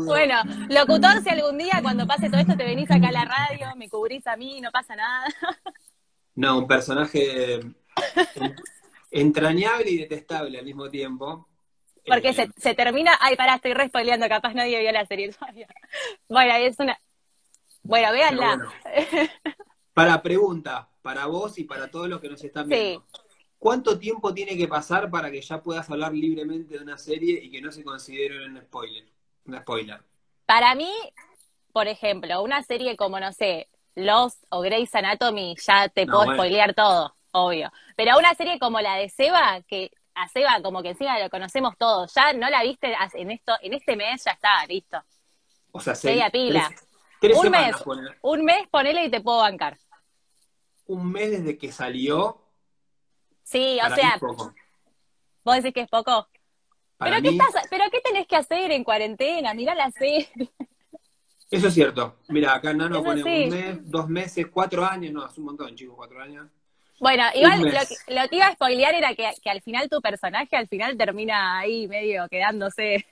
bueno, 0.05 0.35
locutor, 0.69 1.23
si 1.23 1.29
algún 1.29 1.59
día 1.59 1.81
cuando 1.83 2.07
pase 2.07 2.29
todo 2.29 2.41
esto 2.41 2.57
te 2.57 2.65
venís 2.65 2.91
acá 2.91 3.09
a 3.09 3.13
la 3.13 3.25
radio, 3.25 3.75
me 3.77 3.89
cubrís 3.89 4.27
a 4.27 4.37
mí, 4.37 4.61
no 4.61 4.71
pasa 4.71 4.97
nada. 4.97 5.27
No, 6.35 6.59
un 6.59 6.67
personaje 6.67 7.61
entrañable 9.11 9.91
y 9.91 9.99
detestable 9.99 10.59
al 10.59 10.65
mismo 10.65 10.91
tiempo. 10.91 11.49
Porque 12.07 12.33
se, 12.35 12.43
eh, 12.43 12.75
termina. 12.75 13.13
Ay, 13.21 13.37
pará, 13.37 13.57
estoy 13.57 13.75
re 13.75 13.91
capaz 13.91 14.55
nadie 14.55 14.81
vio 14.81 14.93
la 14.93 15.07
serie 15.07 15.33
todavía. 15.33 15.67
Bueno, 16.29 16.55
es 16.55 16.79
una. 16.79 16.99
Bueno, 17.83 18.13
véanla. 18.13 18.69
Para 19.95 20.23
pregunta, 20.23 20.91
para 21.01 21.25
vos 21.25 21.59
y 21.59 21.65
para 21.65 21.91
todos 21.91 22.09
los 22.09 22.21
que 22.21 22.29
nos 22.29 22.45
están 22.45 22.69
viendo. 22.69 23.07
¿Cuánto 23.59 23.99
tiempo 23.99 24.35
tiene 24.35 24.57
que 24.57 24.69
pasar 24.69 25.11
para 25.11 25.31
que 25.31 25.41
ya 25.41 25.63
puedas 25.63 25.89
hablar 25.89 26.13
libremente 26.13 26.77
de 26.77 26.85
una 26.85 26.99
serie 26.99 27.43
y 27.43 27.51
que 27.51 27.63
no 27.63 27.73
se 27.73 27.83
considere 27.83 28.45
un 28.45 28.61
spoiler? 28.61 29.16
Un 29.47 29.59
spoiler. 29.59 30.01
Para 30.47 30.75
mí, 30.75 30.91
por 31.73 31.89
ejemplo, 31.89 32.43
una 32.43 32.63
serie 32.63 32.97
como, 32.97 33.21
no 33.21 33.33
sé, 33.33 33.69
Lost 33.95 34.45
o 34.51 34.61
Grey's 34.61 34.95
Anatomy, 34.95 35.57
ya 35.59 35.89
te 35.89 36.07
puedo 36.07 36.33
spoilear 36.35 36.75
todo, 36.75 37.15
obvio. 37.33 37.73
Pero 37.97 38.19
una 38.19 38.35
serie 38.35 38.59
como 38.59 38.81
la 38.81 38.97
de 38.97 39.09
Seba, 39.09 39.63
que 39.67 39.91
a 40.15 40.29
Seba 40.29 40.61
como 40.63 40.83
que 40.83 40.91
encima 40.91 41.19
lo 41.19 41.31
conocemos 41.31 41.77
todos, 41.77 42.13
ya 42.15 42.33
no 42.33 42.49
la 42.51 42.63
viste 42.63 42.95
en 43.15 43.31
esto, 43.31 43.55
en 43.61 43.75
este 43.75 43.97
mes 43.97 44.25
ya 44.25 44.33
está, 44.33 44.65
listo. 44.67 45.03
O 45.73 45.81
sea, 45.81 45.95
seis, 45.95 46.23
pila. 46.33 46.71
un 47.35 47.51
mes, 47.51 47.77
un 48.23 48.45
mes 48.45 48.69
ponele 48.69 49.05
y 49.05 49.11
te 49.11 49.21
puedo 49.21 49.39
bancar. 49.39 49.79
Un 50.87 51.11
mes 51.11 51.31
desde 51.31 51.59
que 51.59 51.73
salió. 51.73 52.43
Sí, 53.43 53.79
o 53.85 53.95
sea, 53.95 54.19
¿vos 55.45 55.57
decís 55.57 55.73
que 55.73 55.83
es 55.83 55.89
poco? 55.89 56.29
¿Pero, 56.99 57.23
qué 57.23 57.39
¿Pero 57.71 57.85
qué 57.91 58.01
tenés 58.01 58.27
que 58.27 58.37
hacer 58.37 58.71
en 58.71 58.85
cuarentena? 58.85 59.53
Mirá 59.55 59.75
la 59.75 59.91
serie. 59.91 60.29
Eso 61.51 61.69
es 61.69 61.75
cierto. 61.75 62.17
Mira, 62.29 62.55
acá 62.55 62.73
Nano 62.73 63.03
pone 63.03 63.23
un 63.23 63.51
mes, 63.51 63.91
dos 63.91 64.09
meses, 64.09 64.47
cuatro 64.51 64.85
años. 64.85 65.13
No, 65.13 65.27
es 65.27 65.39
un 65.39 65.45
montón, 65.45 65.77
chicos, 65.77 65.95
cuatro 65.97 66.21
años. 66.21 66.49
Bueno, 66.99 67.25
igual 67.35 67.61
lo 67.61 67.71
que, 67.71 68.15
lo 68.15 68.29
que, 68.29 68.37
iba 68.37 68.47
a 68.47 68.55
spoilear 68.55 68.95
era 68.95 69.15
que, 69.15 69.51
al 69.51 69.61
final 69.61 69.89
tu 69.89 70.01
personaje 70.01 70.57
al 70.57 70.67
final 70.67 70.97
termina 70.97 71.59
ahí 71.59 71.87
medio 71.87 72.27
quedándose. 72.29 73.07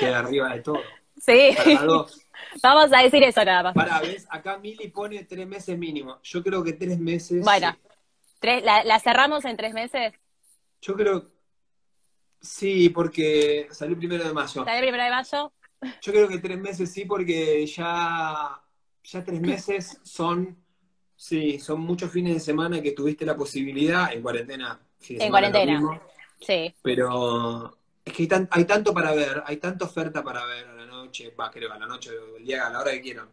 Queda 0.00 0.20
arriba 0.20 0.54
de 0.54 0.60
todo. 0.60 0.80
Sí. 1.18 1.54
Vamos 2.62 2.92
a 2.92 3.02
decir 3.02 3.22
eso 3.22 3.44
nada 3.44 3.62
más. 3.62 3.74
Para, 3.74 4.00
¿ves? 4.00 4.26
Acá 4.30 4.58
Mili 4.58 4.88
pone 4.88 5.24
tres 5.24 5.46
meses 5.46 5.78
mínimo. 5.78 6.18
Yo 6.22 6.42
creo 6.42 6.64
que 6.64 6.72
tres 6.72 6.98
meses. 6.98 7.44
Bueno, 7.44 7.76
tres, 8.40 8.64
la, 8.64 8.82
la 8.82 8.98
cerramos 8.98 9.44
en 9.44 9.56
tres 9.56 9.74
meses. 9.74 10.14
Yo 10.80 10.94
creo 10.94 11.35
Sí, 12.40 12.88
porque 12.90 13.68
salió 13.70 13.96
primero 13.96 14.24
de 14.24 14.32
mayo. 14.32 14.64
¿Salió 14.64 14.80
primero 14.80 15.04
de 15.04 15.10
mayo? 15.10 15.52
Yo 16.02 16.12
creo 16.12 16.28
que 16.28 16.38
tres 16.38 16.58
meses 16.58 16.92
sí, 16.92 17.04
porque 17.04 17.66
ya, 17.66 18.60
ya 19.02 19.24
tres 19.24 19.40
meses 19.40 20.00
son, 20.02 20.56
sí, 21.14 21.58
son 21.58 21.80
muchos 21.80 22.10
fines 22.10 22.34
de 22.34 22.40
semana 22.40 22.80
que 22.80 22.92
tuviste 22.92 23.26
la 23.26 23.36
posibilidad, 23.36 24.12
en 24.12 24.22
cuarentena. 24.22 24.80
en 25.08 25.30
cuarentena, 25.30 26.00
sí. 26.40 26.74
Pero 26.82 27.78
es 28.04 28.12
que 28.12 28.22
hay, 28.22 28.46
hay, 28.50 28.64
tanto 28.64 28.94
para 28.94 29.12
ver, 29.12 29.42
hay 29.46 29.56
tanta 29.58 29.84
oferta 29.84 30.22
para 30.22 30.46
ver 30.46 30.66
a 30.66 30.74
la 30.74 30.86
noche, 30.86 31.34
va, 31.38 31.50
creo, 31.50 31.72
a 31.72 31.78
la 31.78 31.86
noche, 31.86 32.10
el 32.38 32.44
día, 32.44 32.66
a 32.66 32.70
la 32.70 32.80
hora 32.80 32.92
que 32.92 33.02
quieran. 33.02 33.28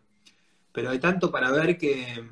Pero 0.72 0.90
hay 0.90 1.00
tanto 1.00 1.32
para 1.32 1.52
ver 1.52 1.78
que... 1.78 2.24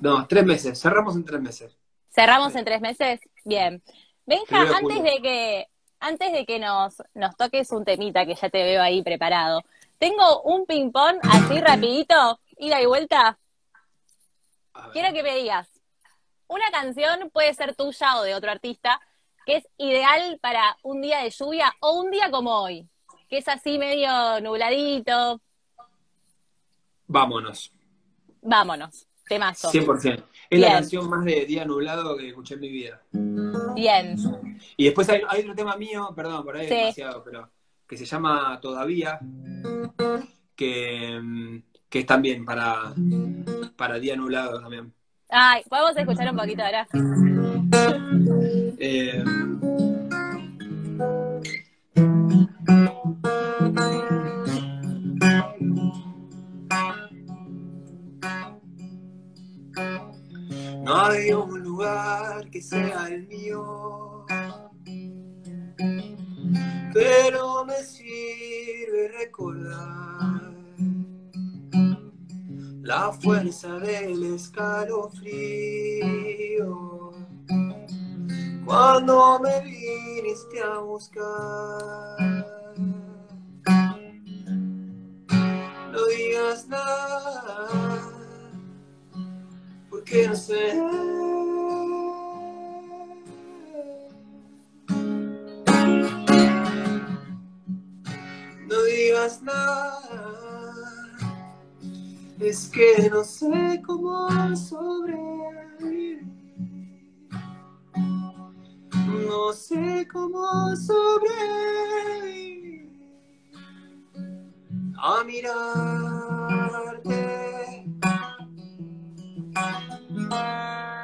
No, 0.00 0.26
tres 0.26 0.44
meses, 0.44 0.80
cerramos 0.80 1.16
en 1.16 1.24
tres 1.24 1.40
meses. 1.40 1.76
¿Cerramos 2.08 2.54
en 2.54 2.64
tres 2.64 2.80
meses? 2.80 3.20
Bien. 3.44 3.82
Benja, 4.26 4.60
antes 4.76 5.02
de 5.04 5.22
que, 5.22 5.68
antes 6.00 6.32
de 6.32 6.44
que 6.44 6.58
nos, 6.58 7.00
nos 7.14 7.36
toques 7.36 7.70
un 7.70 7.84
temita 7.84 8.26
que 8.26 8.34
ya 8.34 8.50
te 8.50 8.64
veo 8.64 8.82
ahí 8.82 9.02
preparado, 9.02 9.62
tengo 9.98 10.42
un 10.42 10.66
ping-pong 10.66 11.18
así 11.22 11.60
rapidito, 11.60 12.40
ida 12.58 12.82
y 12.82 12.86
vuelta. 12.86 13.38
Quiero 14.92 15.14
que 15.14 15.22
me 15.22 15.36
digas, 15.36 15.68
una 16.48 16.68
canción 16.72 17.30
puede 17.30 17.54
ser 17.54 17.74
tuya 17.76 18.18
o 18.18 18.22
de 18.22 18.34
otro 18.34 18.50
artista, 18.50 19.00
que 19.46 19.56
es 19.56 19.68
ideal 19.78 20.38
para 20.42 20.76
un 20.82 21.00
día 21.00 21.22
de 21.22 21.30
lluvia 21.30 21.72
o 21.80 21.92
un 22.00 22.10
día 22.10 22.30
como 22.30 22.62
hoy, 22.62 22.88
que 23.28 23.38
es 23.38 23.48
así 23.48 23.78
medio 23.78 24.40
nubladito. 24.40 25.40
Vámonos. 27.06 27.72
Vámonos, 28.42 29.05
temazo. 29.26 29.70
100%. 29.70 30.22
Es 30.48 30.60
la 30.60 30.72
canción 30.72 31.08
más 31.08 31.24
de 31.24 31.44
día 31.44 31.64
nublado 31.64 32.16
que 32.16 32.28
escuché 32.28 32.54
en 32.54 32.60
mi 32.60 32.70
vida. 32.70 33.02
Bien. 33.74 34.16
Y 34.76 34.84
después 34.84 35.08
hay, 35.08 35.22
otro 35.22 35.54
tema 35.54 35.76
mío, 35.76 36.12
perdón, 36.14 36.44
por 36.44 36.56
ahí 36.56 36.64
es 36.64 36.70
demasiado, 36.70 37.22
pero 37.24 37.50
que 37.86 37.96
se 37.96 38.04
llama 38.04 38.58
Todavía, 38.60 39.18
que, 40.54 41.62
que 41.88 41.98
es 41.98 42.06
también 42.06 42.44
para, 42.44 42.94
para 43.76 43.98
día 43.98 44.16
nublado 44.16 44.60
también. 44.60 44.92
Ay, 45.28 45.62
podemos 45.68 45.96
escuchar 45.96 46.30
un 46.30 46.36
poquito 46.36 46.62
ahora. 46.62 46.86
Eh, 48.78 49.24
No 60.86 60.94
hay 60.94 61.32
un 61.32 61.64
lugar 61.64 62.48
que 62.48 62.62
sea 62.62 63.08
el 63.08 63.26
mío, 63.26 64.24
pero 66.94 67.64
me 67.64 67.74
sirve 67.82 69.08
recordar 69.18 70.54
la 72.82 73.10
fuerza 73.14 73.80
del 73.80 74.32
escalofrío 74.36 75.26
cuando 78.64 79.40
me 79.40 79.60
viniste 79.62 80.62
a 80.62 80.78
buscar. 80.78 82.44
No 85.90 86.06
digas 86.06 86.68
nada 86.68 88.05
que 90.06 90.28
no 90.28 90.36
sé. 90.36 90.74
No 98.68 98.82
digas 98.84 99.42
nada, 99.42 100.00
Es 102.38 102.68
que 102.68 103.10
no 103.10 103.24
sé 103.24 103.82
cómo 103.84 104.28
sobrevivir. 104.56 106.24
No 109.04 109.52
sé 109.52 110.06
cómo 110.12 110.76
sobrevivir. 110.76 112.92
A 114.98 115.24
mirarte. 115.24 117.25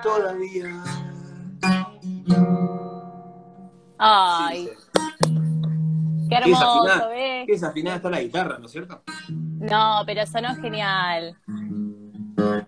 Todavía. 0.03 0.83
Ay, 3.99 4.69
qué 4.69 4.77
Qué 6.29 6.35
hermoso, 6.37 6.83
desafinada, 6.83 7.09
¿ves? 7.09 7.47
qué 7.47 7.53
desafinada 7.53 7.97
está 7.97 8.11
la 8.11 8.21
guitarra, 8.21 8.59
¿no 8.59 8.67
es 8.67 8.73
cierto? 8.73 9.03
No, 9.29 10.03
pero 10.07 10.27
sonó 10.27 10.55
genial. 10.57 11.37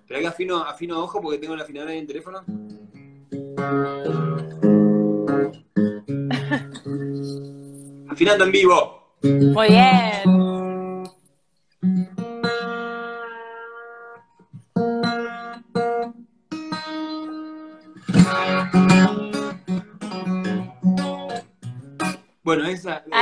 Pero 0.06 0.20
que 0.20 0.26
afino, 0.26 0.58
afino 0.58 1.02
ojo 1.02 1.20
porque 1.20 1.38
tengo 1.38 1.56
la 1.56 1.64
afinadora 1.64 1.92
en 1.92 2.00
el 2.00 2.06
teléfono. 2.06 2.42
Afinando 8.11 8.44
en 8.44 8.52
vivo. 8.52 9.14
Muy 9.23 9.68
bien. 9.68 10.43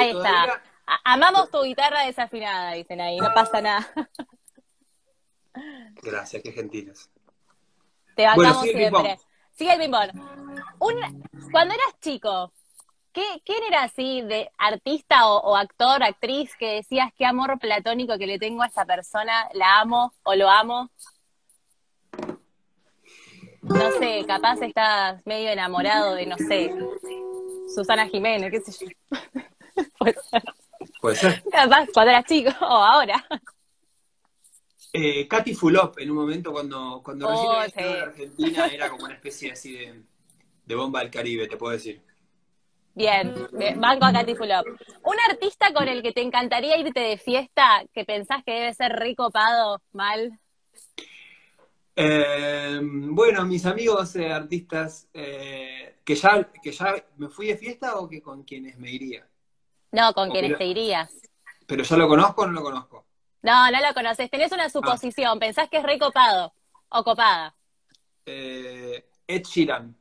Ahí 0.03 0.13
todavía- 0.13 0.45
está. 0.45 0.63
Amamos 1.05 1.51
tu 1.51 1.63
guitarra 1.63 2.05
desafinada, 2.07 2.73
dicen 2.73 3.01
ahí, 3.01 3.19
no 3.19 3.33
pasa 3.33 3.61
nada. 3.61 3.87
Gracias, 6.03 6.43
qué 6.43 6.53
gentiles. 6.53 7.11
Te 8.17 8.23
Bueno, 8.35 8.55
bancamos 8.55 8.63
sigue 8.63 8.87
el 8.87 8.91
siempre. 8.91 9.19
Sigue 9.53 9.79
el. 9.79 10.13
Un- 10.79 11.29
Cuando 11.51 11.75
eras 11.75 12.01
chico, 12.01 12.53
¿qué, 13.13 13.25
¿quién 13.45 13.63
era 13.65 13.85
así 13.85 14.23
de 14.23 14.51
artista 14.59 15.29
o, 15.29 15.39
o 15.41 15.57
actor, 15.57 16.03
actriz 16.03 16.55
que 16.57 16.75
decías 16.77 17.11
qué 17.17 17.25
amor 17.27 17.59
platónico 17.59 18.19
que 18.19 18.27
le 18.27 18.39
tengo 18.39 18.63
a 18.63 18.67
esta 18.67 18.85
persona, 18.85 19.49
la 19.55 19.81
amo 19.81 20.13
o 20.25 20.35
lo 20.35 20.49
amo? 20.51 20.91
No 23.63 23.91
sé, 23.93 24.25
capaz 24.27 24.61
estás 24.61 25.25
medio 25.27 25.51
enamorado 25.51 26.15
de, 26.15 26.27
no 26.27 26.37
sé, 26.37 26.75
Susana 27.75 28.09
Jiménez, 28.09 28.51
qué 28.51 28.61
sé 28.61 28.87
yo. 28.87 29.19
Puede 30.03 30.17
ser. 30.31 30.43
Puede 31.01 31.17
ser. 31.17 31.45
Capaz 31.51 31.87
cuando 31.93 32.11
eras 32.13 32.25
chico 32.25 32.51
o 32.61 32.65
ahora. 32.67 33.25
Eh, 34.93 35.27
Katy 35.29 35.55
Fulop, 35.55 35.99
en 36.01 36.11
un 36.11 36.17
momento 36.17 36.53
cuando, 36.53 37.01
cuando 37.03 37.27
recién 37.27 37.55
Oh, 37.55 37.63
estado 37.63 37.93
sí. 37.93 37.97
en 37.97 38.03
Argentina, 38.03 38.67
era 38.69 38.91
como 38.91 39.05
una 39.05 39.15
especie 39.15 39.53
así 39.53 39.73
de, 39.73 40.03
de 40.65 40.75
bomba 40.75 41.01
del 41.01 41.11
Caribe, 41.11 41.47
te 41.49 41.57
puedo 41.57 41.73
decir. 41.73 42.03
Bien, 42.95 43.49
bien, 43.53 43.81
banco 43.81 44.05
a 44.05 44.13
Katy 44.13 44.35
Fulop. 44.35 44.67
Un 45.05 45.17
artista 45.31 45.73
con 45.73 45.89
el 45.89 46.03
que 46.03 46.13
te 46.13 46.21
encantaría 46.23 46.77
irte 46.79 47.01
de 47.01 47.17
fiesta, 47.17 47.85
que 47.95 48.05
pensás 48.05 48.43
que 48.45 48.53
debe 48.53 48.75
ser 48.75 48.93
recopado, 48.93 49.81
mal. 49.93 50.39
Eh, 51.97 52.81
bueno, 52.83 53.45
mis 53.47 53.65
amigos 53.67 54.17
eh, 54.17 54.31
artistas, 54.33 55.09
eh, 55.15 56.01
que, 56.05 56.15
ya, 56.15 56.51
que 56.63 56.73
ya 56.73 56.95
me 57.17 57.29
fui 57.29 57.47
de 57.49 57.57
fiesta 57.57 57.97
o 57.99 58.09
que 58.09 58.23
con 58.23 58.45
quienes 58.45 58.79
me 58.79 58.91
iría. 58.91 59.27
No, 59.93 60.13
con 60.15 60.31
quienes 60.31 60.57
te 60.59 60.65
irías. 60.67 61.13
¿Pero 61.67 61.83
ya 61.85 61.97
lo 61.97 62.09
conozco 62.09 62.43
o 62.43 62.47
no 62.47 62.53
lo 62.53 62.63
conozco? 62.63 63.07
No, 63.43 63.71
no 63.71 63.81
lo 63.81 63.95
conoces. 63.95 64.31
Tenés 64.31 64.53
una 64.53 64.69
suposición. 64.69 65.39
Pensás 65.39 65.69
que 65.69 65.79
es 65.79 65.83
recopado 65.83 66.53
o 66.89 67.05
copada. 67.05 67.55
Eh, 68.27 69.05
Ed 69.27 69.43
Sheeran. 69.45 69.97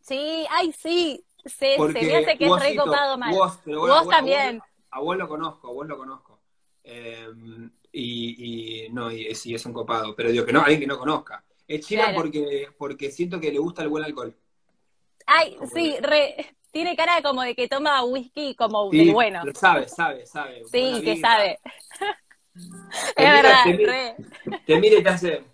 Sí, 0.00 0.46
ay, 0.50 0.72
sí. 0.72 1.24
Se, 1.44 1.74
Porque 1.76 2.00
se 2.00 2.06
me 2.06 2.16
hace 2.16 2.38
que 2.38 2.46
es 2.46 2.60
recopado 2.62 3.18
mal. 3.18 3.34
vos, 3.34 3.58
pero 3.64 3.80
Vos 3.80 3.88
bueno, 3.88 3.94
a 4.00 4.04
vos- 4.04 4.10
también. 4.10 4.62
A 4.90 5.00
vos, 5.00 5.16
lo 5.16 5.28
conozco, 5.28 5.68
a 5.68 5.72
vos 5.72 5.86
lo 5.86 5.98
conozco. 5.98 6.40
Eh, 6.84 7.28
y, 7.92 8.84
y 8.86 8.88
no, 8.90 9.10
y 9.10 9.34
sí, 9.34 9.54
es 9.54 9.64
un 9.66 9.72
copado. 9.72 10.14
Pero 10.16 10.30
digo 10.30 10.44
que 10.46 10.52
no, 10.52 10.60
alguien 10.60 10.80
que 10.80 10.86
no 10.86 10.98
conozca. 10.98 11.44
Ed 11.66 11.80
Sheeran 11.82 12.08
Claro. 12.12 12.22
porque, 12.22 12.68
porque 12.78 13.10
siento 13.10 13.40
que 13.40 13.50
le 13.52 13.58
gusta 13.58 13.82
el 13.82 13.88
buen 13.88 14.04
alcohol. 14.04 14.36
Ay, 15.26 15.56
sí, 15.72 15.96
re- 16.00 16.54
tiene 16.74 16.96
cara 16.96 17.22
como 17.22 17.42
de 17.42 17.54
que 17.54 17.68
toma 17.68 18.04
whisky 18.04 18.54
como 18.54 18.90
Sí, 18.90 18.98
del 18.98 19.12
bueno. 19.12 19.40
pero 19.42 19.54
sabe, 19.58 19.88
sabe, 19.88 20.26
sabe. 20.26 20.62
Sí, 20.64 21.02
que 21.04 21.14
vida. 21.14 21.28
sabe. 21.28 21.58
Es 23.16 23.32
verdad, 23.32 23.64
te 23.64 23.74
mira. 23.74 24.16
Te 24.66 24.80
mira 24.80 24.98
y 24.98 25.02
te 25.02 25.08
hace. 25.08 25.44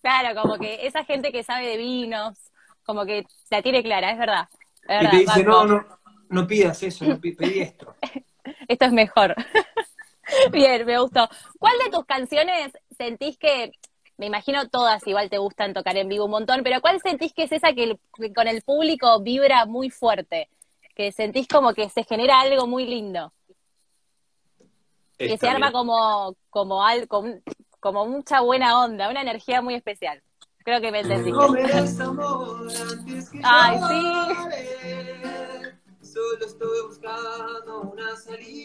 Claro, 0.00 0.40
como 0.40 0.58
que 0.58 0.86
esa 0.86 1.04
gente 1.04 1.30
que 1.32 1.42
sabe 1.44 1.66
de 1.68 1.76
vinos, 1.76 2.38
como 2.84 3.04
que 3.04 3.24
la 3.50 3.62
tiene 3.62 3.82
clara, 3.82 4.10
es 4.10 4.18
verdad. 4.18 4.48
Es 4.82 4.88
Y 4.88 4.88
verdad, 4.88 5.10
te 5.10 5.16
dice, 5.18 5.44
banco. 5.44 5.50
no, 5.50 5.66
no, 5.66 5.86
no 6.30 6.46
pidas 6.46 6.82
eso, 6.82 7.04
no 7.04 7.20
pedí 7.20 7.60
esto. 7.60 7.94
Esto 8.68 8.84
es 8.86 8.92
mejor. 8.92 9.34
Bien, 10.52 10.86
me 10.86 10.98
gustó. 10.98 11.28
¿Cuál 11.58 11.74
de 11.84 11.90
tus 11.90 12.04
canciones 12.06 12.72
sentís 12.96 13.38
que, 13.38 13.72
me 14.22 14.26
imagino 14.26 14.68
todas 14.68 15.04
igual 15.08 15.28
te 15.30 15.38
gustan 15.38 15.74
tocar 15.74 15.96
en 15.96 16.08
vivo 16.08 16.26
un 16.26 16.30
montón, 16.30 16.62
pero 16.62 16.80
cuál 16.80 17.00
sentís 17.00 17.32
que 17.32 17.42
es 17.42 17.50
esa 17.50 17.72
que, 17.72 17.82
el- 17.82 17.98
que 18.16 18.32
con 18.32 18.46
el 18.46 18.62
público 18.62 19.20
vibra 19.20 19.66
muy 19.66 19.90
fuerte? 19.90 20.48
Que 20.94 21.10
sentís 21.10 21.48
como 21.48 21.74
que 21.74 21.88
se 21.88 22.04
genera 22.04 22.38
algo 22.40 22.68
muy 22.68 22.86
lindo, 22.86 23.32
que 25.18 25.36
se 25.38 25.48
arma 25.48 25.72
como, 25.72 26.36
como, 26.50 26.86
al- 26.86 27.08
como, 27.08 27.34
como 27.80 28.06
mucha 28.06 28.40
buena 28.42 28.78
onda, 28.84 29.10
una 29.10 29.22
energía 29.22 29.60
muy 29.60 29.74
especial. 29.74 30.22
Creo 30.64 30.80
que 30.80 30.92
me 30.92 31.00
entendiste. 31.00 31.32
No 31.32 31.48
me 31.48 31.62
des 31.62 31.98
amor 32.00 32.68
antes 32.92 33.28
que 33.30 33.40
Ay, 33.42 33.80
llore. 33.80 35.78
Solo 36.00 36.46
estoy 36.46 36.86
buscando 36.86 37.80
una 37.92 38.14
salida. 38.14 38.61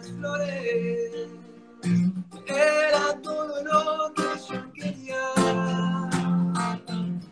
Flores? 0.00 1.28
Era 2.46 3.20
todo 3.22 3.62
lo 3.62 4.14
que 4.14 4.22
yo 4.48 4.72
quería. 4.72 5.18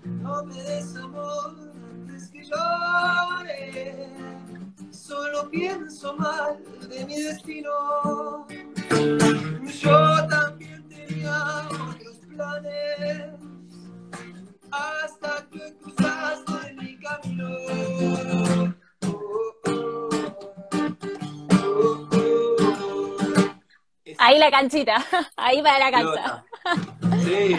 No 0.04 0.44
me 0.44 0.62
des 0.62 0.96
amor 0.96 1.54
antes 1.92 2.28
que 2.30 2.44
llore. 2.44 4.10
Solo 4.90 5.48
pienso 5.50 6.16
mal 6.16 6.62
de 6.88 7.04
mi 7.06 7.22
destino. 7.22 7.70
La 24.50 24.58
canchita, 24.58 25.04
ahí 25.36 25.62
para 25.62 25.78
la 25.78 25.90
cancha. 25.90 26.44
Sí. 27.22 27.56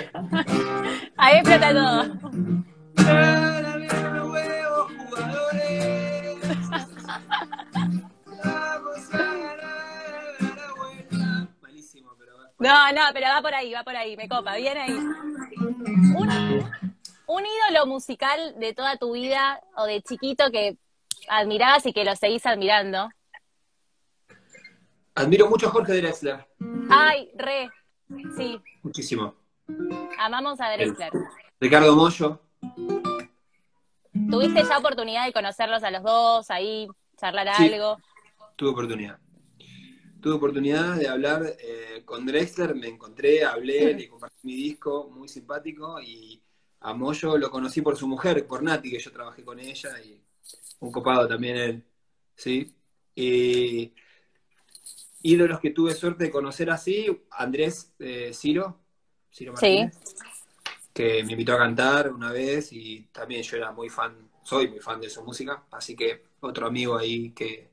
Ahí 1.18 1.38
explota 1.38 1.72
todo. 1.72 2.04
Malísimo, 11.62 12.12
pero 12.18 12.38
va. 12.38 12.50
No, 12.60 12.92
no, 12.92 13.02
pero 13.14 13.28
va 13.28 13.42
por 13.42 13.54
ahí, 13.54 13.74
va 13.74 13.84
por 13.84 13.96
ahí, 13.96 14.18
me 14.18 14.28
copa, 14.28 14.56
bien 14.56 14.78
ahí. 14.78 14.92
Un, 14.94 16.30
un 17.28 17.44
ídolo 17.46 17.86
musical 17.86 18.56
de 18.60 18.74
toda 18.74 18.98
tu 18.98 19.14
vida 19.14 19.62
o 19.76 19.86
de 19.86 20.02
chiquito 20.02 20.50
que 20.52 20.78
admirabas 21.30 21.86
y 21.86 21.94
que 21.94 22.06
lo 22.06 22.16
seguís 22.16 22.46
admirando. 22.46 23.10
Admiro 25.15 25.50
mucho 25.50 25.67
a 25.67 25.71
Jorge 25.71 25.93
Drexler. 25.97 26.45
Ay, 26.89 27.32
re, 27.36 27.69
sí, 28.36 28.60
Muchísimo. 28.82 29.36
amamos 30.17 30.60
a 30.62 30.71
Drexler. 30.71 31.12
Ricardo 31.60 31.95
Mollo. 31.95 32.41
¿Tuviste 34.30 34.63
ya 34.63 34.78
oportunidad 34.78 35.26
de 35.26 35.34
conocerlos 35.34 35.84
a 35.84 35.91
los 35.91 36.04
dos, 36.04 36.50
ahí, 36.50 36.88
charlar 37.17 37.54
Sí. 37.56 37.74
algo? 37.74 37.97
Tuve 38.56 38.69
oportunidad. 38.69 39.19
Tuve 40.21 40.34
oportunidad 40.36 40.95
de 40.97 41.08
hablar 41.08 41.41
eh, 41.60 42.04
con 42.06 42.26
Drexler, 42.26 42.76
me 42.76 42.88
encontré, 42.88 43.43
hablé, 43.43 43.93
le 43.93 44.08
compartí 44.08 44.38
mi 44.43 44.56
disco, 44.56 45.10
muy 45.10 45.28
simpático, 45.28 46.00
y 46.02 46.41
a 46.82 46.93
Moyo 46.93 47.38
lo 47.38 47.50
conocí 47.50 47.82
por 47.82 47.97
su 47.97 48.08
mujer, 48.08 48.45
por 48.47 48.62
Nati, 48.63 48.91
que 48.91 49.00
yo 49.00 49.12
trabajé 49.12 49.43
con 49.43 49.60
ella, 49.60 49.89
y 50.04 50.21
un 50.80 50.91
copado 50.91 51.28
también 51.28 51.58
él, 51.58 51.86
¿sí? 52.36 52.76
Y 53.15 53.93
ídolos 55.24 55.60
que 55.60 55.72
tuve 55.72 55.94
suerte 55.94 56.26
de 56.26 56.32
conocer 56.32 56.70
así, 56.70 57.08
Andrés 57.32 57.94
eh, 58.00 58.32
Ciro, 58.34 58.80
Ciro 59.32 59.56
Sí. 59.58 59.80
Martínez, 59.84 60.16
que 60.94 61.24
me 61.24 61.34
invitó 61.34 61.54
a 61.54 61.58
cantar 61.60 62.12
una 62.12 62.32
vez, 62.32 62.74
y 62.74 63.08
también 63.12 63.44
yo 63.44 63.58
era 63.58 63.72
muy 63.72 63.90
fan, 63.90 64.30
soy 64.44 64.70
muy 64.70 64.80
fan 64.80 65.00
de 65.00 65.10
su 65.10 65.24
música, 65.24 65.64
así 65.72 65.96
que 65.96 66.24
otro 66.42 66.68
amigo 66.68 66.98
ahí 66.98 67.32
que 67.32 67.70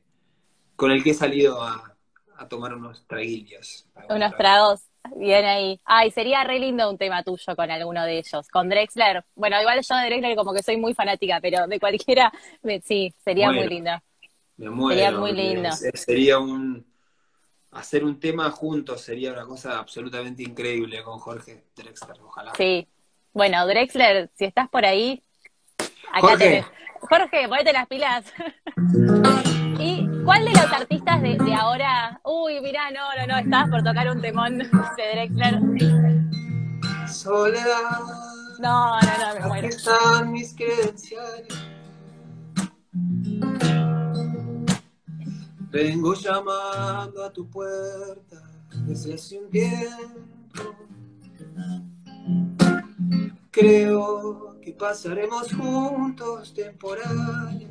con 0.76 0.90
el 0.92 1.02
que 1.02 1.10
he 1.10 1.14
salido 1.14 1.62
a, 1.62 1.96
a 2.36 2.48
tomar 2.48 2.72
unos 2.74 3.04
traguillos. 3.06 3.86
Unos 4.08 4.36
tragos, 4.36 4.82
bien 5.16 5.44
ahí. 5.44 5.80
Ay, 5.84 6.10
sería 6.12 6.44
re 6.44 6.60
lindo 6.60 6.88
un 6.88 6.96
tema 6.96 7.22
tuyo 7.24 7.56
con 7.56 7.70
alguno 7.70 8.04
de 8.04 8.18
ellos. 8.18 8.48
Con 8.48 8.68
Drexler, 8.68 9.24
bueno, 9.34 9.60
igual 9.60 9.80
yo 9.82 9.96
de 9.96 10.06
Drexler 10.06 10.36
como 10.36 10.52
que 10.52 10.62
soy 10.62 10.76
muy 10.76 10.94
fanática, 10.94 11.40
pero 11.42 11.66
de 11.66 11.80
cualquiera, 11.80 12.32
sí, 12.84 13.12
sería 13.24 13.50
muy 13.50 13.66
lindo. 13.66 13.90
Me 14.56 14.70
muero, 14.70 15.00
sería 15.00 15.18
muy 15.18 15.32
lindo. 15.32 15.70
Sería 15.72 16.38
un, 16.38 16.86
hacer 17.72 18.04
un 18.04 18.18
tema 18.18 18.50
juntos 18.50 19.02
sería 19.02 19.32
una 19.32 19.44
cosa 19.44 19.78
absolutamente 19.78 20.42
increíble 20.42 21.02
con 21.02 21.18
Jorge 21.18 21.64
Drexler, 21.76 22.20
ojalá. 22.22 22.52
Sí. 22.56 22.88
Bueno, 23.32 23.66
Drexler, 23.66 24.30
si 24.34 24.46
estás 24.46 24.68
por 24.68 24.84
ahí, 24.84 25.22
acá 26.12 26.20
Jorge. 26.20 26.44
tenés. 26.44 26.66
Jorge, 27.00 27.48
ponete 27.48 27.72
las 27.72 27.86
pilas. 27.86 28.24
¿Y 29.78 30.08
cuál 30.24 30.44
de 30.44 30.50
los 30.50 30.72
artistas 30.72 31.22
de, 31.22 31.38
ahora? 31.54 32.20
Uy, 32.24 32.60
mirá, 32.60 32.90
no, 32.90 33.14
no, 33.20 33.26
no, 33.26 33.38
estabas 33.38 33.70
por 33.70 33.84
tocar 33.84 34.10
un 34.10 34.20
temón 34.20 34.58
de 34.96 35.08
Drexler. 35.12 35.60
Soledad. 37.08 38.00
No, 38.58 39.00
no, 39.00 39.18
no, 39.18 39.34
me 39.34 39.46
muero. 39.46 39.66
Aquí 39.68 39.76
están 39.76 40.32
mis 40.32 40.54
credenciales. 40.54 41.77
Vengo 45.70 46.14
llamando 46.14 47.22
a 47.22 47.30
tu 47.30 47.48
puerta 47.50 48.42
desde 48.86 49.14
hace 49.14 49.38
un 49.38 49.50
tiempo. 49.50 50.76
Creo 53.50 54.58
que 54.62 54.72
pasaremos 54.72 55.52
juntos 55.52 56.54
temporales. 56.54 57.68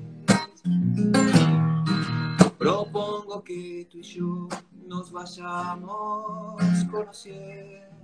Propongo 2.59 3.43
que 3.43 3.87
tú 3.89 3.97
y 3.97 4.03
yo 4.03 4.47
nos 4.85 5.11
vayamos 5.11 6.61
conociendo. 6.91 7.97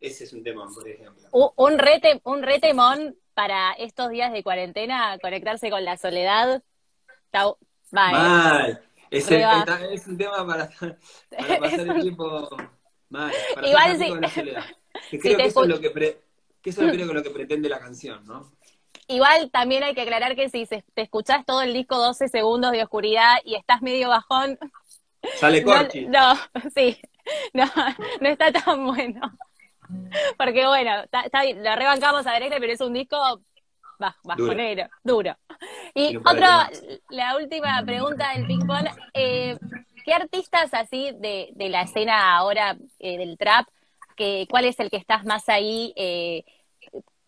Ese 0.00 0.24
es 0.24 0.32
un 0.34 0.42
temón, 0.42 0.74
por 0.74 0.86
ejemplo. 0.86 1.28
Un, 1.32 1.78
rete, 1.78 2.20
un 2.24 2.42
retemón 2.42 3.16
para 3.32 3.72
estos 3.72 4.10
días 4.10 4.32
de 4.32 4.42
cuarentena, 4.42 5.18
conectarse 5.22 5.70
con 5.70 5.84
la 5.84 5.96
soledad. 5.96 6.62
Mal. 7.90 8.82
Es, 9.10 10.06
un 10.06 10.16
tema 10.16 10.46
para, 10.46 10.70
pasar 11.60 11.80
el 11.80 12.00
tiempo 12.00 12.48
mal. 13.08 13.32
Para 13.54 13.68
Igual 13.68 13.98
sí. 13.98 14.08
Con 14.08 14.20
la 14.20 14.30
soledad. 14.30 14.64
creo 15.10 15.36
que 15.36 15.44
eso 15.44 15.62
es 15.62 15.68
lo 15.68 15.80
que, 15.80 15.92
que 16.62 16.70
eso 16.70 16.80
creo 16.90 17.08
que 17.08 17.14
lo 17.14 17.22
que 17.22 17.30
pretende 17.30 17.68
la 17.68 17.78
canción, 17.78 18.24
¿no? 18.26 18.52
Igual 19.08 19.50
también 19.50 19.82
hay 19.82 19.94
que 19.94 20.02
aclarar 20.02 20.36
que 20.36 20.48
si 20.48 20.66
te 20.66 21.02
escuchás 21.02 21.44
todo 21.44 21.62
el 21.62 21.74
disco 21.74 21.96
12 21.96 22.28
segundos 22.28 22.70
de 22.70 22.84
oscuridad 22.84 23.38
y 23.44 23.56
estás 23.56 23.82
medio 23.82 24.08
bajón. 24.08 24.56
Sale 25.34 25.64
corchi. 25.64 26.06
No, 26.06 26.34
sí. 26.74 26.96
No, 27.52 27.64
no 28.20 28.28
está 28.28 28.52
tan 28.52 28.86
bueno. 28.86 29.20
Porque 30.38 30.64
bueno, 30.66 31.02
está, 31.10 31.42
bien, 31.42 31.62
lo 31.64 31.74
rebancamos 31.74 32.24
a 32.26 32.34
Drexler, 32.34 32.60
pero 32.60 32.72
es 32.72 32.80
un 32.80 32.92
disco 32.92 33.40
bajonero, 34.22 34.88
duro. 35.04 35.36
Y 35.94 36.16
otra, 36.16 36.70
la 37.08 37.36
última 37.36 37.82
pregunta 37.84 38.32
del 38.34 38.46
ping 38.46 38.66
pong. 38.66 38.88
Eh, 39.14 39.58
¿Qué 40.04 40.14
artistas 40.14 40.72
así 40.72 41.12
de, 41.18 41.50
de 41.52 41.68
la 41.68 41.82
escena 41.82 42.36
ahora 42.36 42.76
eh, 42.98 43.18
del 43.18 43.36
trap, 43.36 43.68
que, 44.16 44.46
cuál 44.50 44.64
es 44.64 44.80
el 44.80 44.90
que 44.90 44.96
estás 44.96 45.24
más 45.24 45.48
ahí 45.48 45.92
eh, 45.94 46.44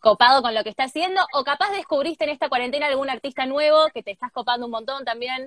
copado 0.02 0.42
con 0.42 0.54
lo 0.54 0.64
que 0.64 0.70
está 0.70 0.84
haciendo, 0.84 1.20
o 1.32 1.44
capaz 1.44 1.70
descubriste 1.70 2.24
en 2.24 2.30
esta 2.30 2.48
cuarentena 2.48 2.86
algún 2.86 3.08
artista 3.08 3.46
nuevo 3.46 3.86
que 3.94 4.02
te 4.02 4.10
estás 4.10 4.32
copando 4.32 4.66
un 4.66 4.72
montón 4.72 5.04
también. 5.04 5.46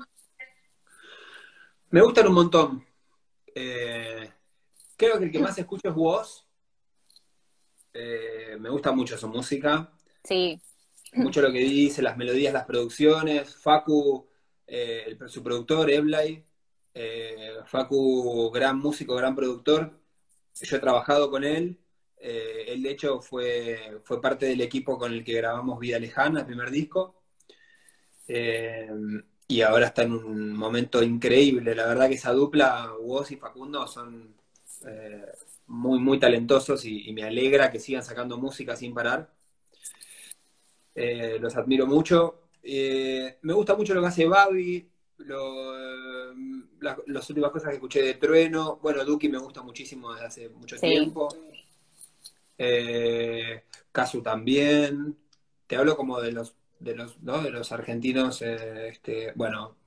Me 1.89 2.01
gustan 2.01 2.27
un 2.27 2.33
montón. 2.33 2.85
Eh, 3.53 4.31
creo 4.95 5.19
que 5.19 5.25
el 5.25 5.31
que 5.31 5.39
más 5.39 5.57
escucho 5.57 5.89
es 5.89 5.95
vos. 5.95 6.47
Eh, 7.93 8.55
me 8.59 8.69
gusta 8.69 8.91
mucho 8.91 9.17
su 9.17 9.27
música. 9.27 9.91
Sí. 10.23 10.59
Mucho 11.15 11.41
lo 11.41 11.51
que 11.51 11.59
dice, 11.59 12.01
las 12.01 12.17
melodías, 12.17 12.53
las 12.53 12.65
producciones. 12.65 13.55
Facu, 13.55 14.27
eh, 14.67 15.17
su 15.27 15.43
productor, 15.43 15.89
Eblay. 15.89 16.43
Facu, 17.65 18.51
gran 18.51 18.79
músico, 18.79 19.15
gran 19.15 19.35
productor. 19.35 19.99
Yo 20.61 20.77
he 20.77 20.79
trabajado 20.79 21.29
con 21.29 21.43
él. 21.43 21.79
Eh, 22.17 22.65
él, 22.69 22.81
de 22.83 22.91
hecho, 22.91 23.21
fue, 23.21 23.99
fue 24.03 24.21
parte 24.21 24.45
del 24.47 24.61
equipo 24.61 24.97
con 24.97 25.13
el 25.13 25.23
que 25.23 25.33
grabamos 25.33 25.79
Vida 25.79 25.99
Lejana, 25.99 26.39
el 26.41 26.45
primer 26.45 26.71
disco. 26.71 27.21
Eh, 28.27 28.89
y 29.47 29.61
ahora 29.61 29.87
está 29.87 30.03
en 30.03 30.13
un 30.13 30.53
momento 30.53 31.03
increíble. 31.03 31.75
La 31.75 31.85
verdad 31.85 32.07
que 32.09 32.15
esa 32.15 32.31
dupla, 32.33 32.91
Woz 32.99 33.31
y 33.31 33.37
Facundo, 33.37 33.85
son 33.87 34.35
eh, 34.87 35.25
muy, 35.67 35.99
muy 35.99 36.19
talentosos 36.19 36.85
y, 36.85 37.11
me 37.13 37.23
alegra 37.23 37.71
que 37.71 37.79
sigan 37.79 38.03
sacando 38.03 38.37
música 38.37 38.75
sin 38.75 38.93
parar. 38.93 39.34
Los 40.95 41.55
admiro 41.55 41.85
mucho. 41.85 42.49
me 42.63 43.53
gusta 43.53 43.75
mucho 43.75 43.93
lo 43.93 44.01
que 44.01 44.07
hace 44.07 44.25
Babi, 44.25 44.89
las 47.07 47.29
últimas 47.29 47.51
cosas 47.51 47.69
que 47.69 47.75
escuché 47.75 48.01
de 48.01 48.13
Trueno. 48.15 48.79
Bueno, 48.81 49.03
Duki 49.03 49.29
me 49.29 49.37
gusta 49.37 49.61
muchísimo 49.61 50.13
desde 50.13 50.25
hace 50.25 50.49
mucho 50.49 50.77
tiempo. 50.77 51.29
Eh, 52.57 53.63
Casu 53.91 54.21
también. 54.21 55.17
Te 55.67 55.75
hablo 55.75 55.95
como 55.97 56.21
de 56.21 56.31
los, 56.31 56.55
de 56.79 56.95
los, 56.95 57.21
¿no? 57.21 57.41
de 57.41 57.49
los 57.49 57.71
argentinos, 57.71 58.41
eh, 58.41 58.89
este, 58.89 59.31
bueno, 59.35 59.77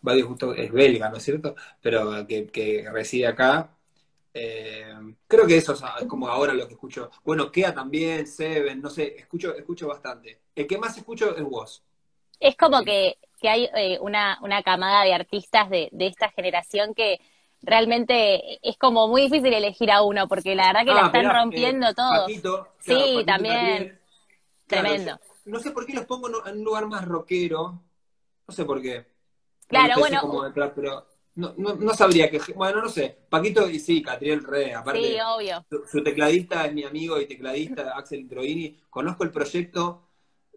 Badio 0.00 0.26
justo 0.28 0.54
es 0.54 0.72
belga, 0.72 1.10
¿no 1.10 1.18
es 1.18 1.22
cierto? 1.22 1.54
Pero 1.82 2.26
que, 2.26 2.88
reside 2.90 3.26
acá. 3.26 3.76
Eh, 4.32 4.94
creo 5.26 5.46
que 5.46 5.56
eso 5.56 5.72
es 5.72 6.06
como 6.06 6.28
ahora 6.28 6.52
lo 6.52 6.66
que 6.66 6.74
escucho. 6.74 7.10
Bueno, 7.24 7.50
Kea 7.50 7.74
también, 7.74 8.26
Seven, 8.26 8.80
no 8.80 8.90
sé, 8.90 9.16
escucho, 9.18 9.54
escucho 9.54 9.88
bastante. 9.88 10.42
El 10.54 10.66
que 10.66 10.78
más 10.78 10.96
escucho 10.96 11.36
es 11.36 11.42
vos. 11.42 11.82
Es 12.38 12.56
como 12.56 12.82
que, 12.82 13.18
hay 13.42 13.68
eh, 13.74 13.98
una, 14.00 14.38
una 14.42 14.62
camada 14.62 15.04
de 15.04 15.14
artistas 15.14 15.68
de, 15.68 15.88
de 15.92 16.06
esta 16.06 16.30
generación 16.30 16.94
que, 16.94 17.20
realmente 17.62 18.58
es 18.66 18.76
como 18.78 19.08
muy 19.08 19.22
difícil 19.22 19.52
elegir 19.52 19.90
a 19.90 20.02
uno, 20.02 20.28
porque 20.28 20.54
la 20.54 20.68
verdad 20.68 20.80
que 20.80 20.94
la 20.94 21.04
ah, 21.04 21.06
están 21.06 21.30
rompiendo 21.30 21.88
eh, 21.88 21.94
todos. 21.94 22.68
sí, 22.78 23.22
también. 23.26 23.98
Tremendo. 24.66 25.18
no 25.46 25.58
sé 25.58 25.72
por 25.72 25.84
qué 25.84 25.94
los 25.94 26.06
pongo 26.06 26.28
en 26.46 26.58
un 26.58 26.64
lugar 26.64 26.86
más 26.86 27.04
rockero. 27.04 27.82
No 28.46 28.54
sé 28.54 28.64
por 28.64 28.80
qué. 28.80 29.06
Claro, 29.66 29.94
bueno. 29.98 30.52
pero 30.74 31.06
no, 31.56 31.74
no, 31.74 31.94
sabría 31.94 32.30
que. 32.30 32.40
Bueno, 32.54 32.82
no 32.82 32.88
sé. 32.88 33.16
Paquito 33.28 33.68
y 33.68 33.78
sí, 33.78 34.02
Catriel 34.02 34.44
Re. 34.44 34.74
Aparte, 34.74 35.08
sí, 35.08 35.16
obvio. 35.20 35.64
Su, 35.90 36.02
tecladista 36.02 36.66
es 36.66 36.72
mi 36.72 36.84
amigo 36.84 37.20
y 37.20 37.26
tecladista, 37.26 37.96
Axel 37.96 38.20
Introini. 38.20 38.76
Conozco 38.88 39.24
el 39.24 39.30
proyecto 39.30 40.08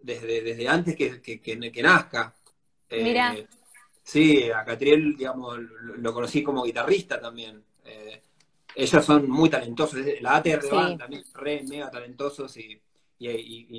desde, 0.01 0.41
desde 0.41 0.67
antes 0.67 0.95
que, 0.95 1.21
que, 1.21 1.41
que, 1.41 1.83
nazca. 1.83 2.35
Mira. 2.91 3.33
Eh, 3.35 3.47
Sí, 4.03 4.51
a 4.51 4.65
Catriel, 4.65 5.15
digamos, 5.15 5.59
lo 5.97 6.13
conocí 6.13 6.43
como 6.43 6.63
guitarrista 6.63 7.19
también. 7.21 7.63
Eh, 7.85 8.21
ellos 8.75 9.05
son 9.05 9.29
muy 9.29 9.49
talentosos. 9.49 9.99
La 10.21 10.35
ATR 10.37 10.69
Band 10.69 10.99
también, 10.99 11.23
re, 11.33 11.63
mega 11.63 11.89
talentosos 11.89 12.55
y, 12.57 12.81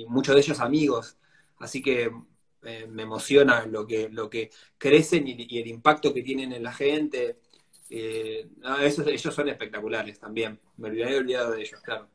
muchos 0.07 0.35
de 0.35 0.41
ellos 0.41 0.59
amigos. 0.59 1.17
Así 1.59 1.81
que 1.81 2.11
eh, 2.65 2.87
me 2.87 3.03
emociona 3.03 3.65
lo 3.65 3.85
que, 3.85 4.09
lo 4.09 4.29
que 4.29 4.49
crecen 4.77 5.27
y, 5.27 5.59
el 5.59 5.67
impacto 5.67 6.13
que 6.13 6.23
tienen 6.23 6.51
en 6.53 6.63
la 6.63 6.73
gente. 6.73 7.39
Eh, 7.89 8.47
ellos 8.81 9.35
son 9.35 9.49
espectaculares 9.49 10.19
también. 10.19 10.59
Me 10.77 10.89
había 10.89 11.07
olvidado 11.17 11.51
de 11.51 11.61
ellos, 11.61 11.79
claro. 11.81 12.09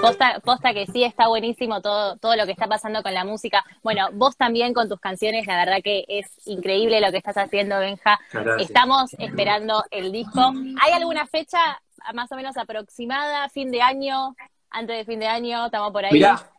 Posta, 0.00 0.40
posta 0.40 0.74
que 0.74 0.86
sí, 0.86 1.04
está 1.04 1.28
buenísimo 1.28 1.80
todo, 1.80 2.16
todo 2.16 2.34
lo 2.34 2.44
que 2.44 2.52
está 2.52 2.66
pasando 2.66 3.02
con 3.02 3.14
la 3.14 3.24
música. 3.24 3.64
Bueno, 3.82 4.08
vos 4.12 4.36
también 4.36 4.74
con 4.74 4.88
tus 4.88 4.98
canciones, 4.98 5.46
la 5.46 5.64
verdad 5.64 5.80
que 5.82 6.04
es 6.08 6.26
increíble 6.46 7.00
lo 7.00 7.10
que 7.12 7.18
estás 7.18 7.36
haciendo, 7.36 7.78
Benja. 7.78 8.18
Estamos 8.58 9.14
esperando 9.18 9.84
el 9.90 10.10
disco. 10.10 10.52
¿Hay 10.82 10.92
alguna 10.92 11.26
fecha 11.26 11.80
más 12.14 12.32
o 12.32 12.36
menos 12.36 12.56
aproximada, 12.56 13.48
fin 13.48 13.70
de 13.70 13.80
año, 13.80 14.34
antes 14.70 14.96
de 14.96 15.04
fin 15.04 15.20
de 15.20 15.28
año? 15.28 15.66
Estamos 15.66 15.92
por 15.92 16.04
ahí. 16.04 16.12
Mirá, 16.12 16.50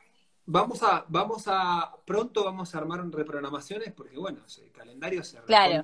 vamos 0.52 0.84
a, 0.84 1.06
vamos 1.08 1.44
a, 1.48 1.96
pronto 2.06 2.44
vamos 2.44 2.76
a 2.76 2.78
armar 2.78 3.10
reprogramaciones 3.10 3.94
porque 3.94 4.18
bueno, 4.18 4.40
el 4.62 4.72
calendario 4.72 5.24
se 5.24 5.40
claro, 5.42 5.84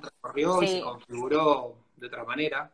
y 0.62 0.68
se 0.68 0.82
configuró 0.82 1.76
de 1.96 2.06
otra 2.06 2.24
manera. 2.24 2.70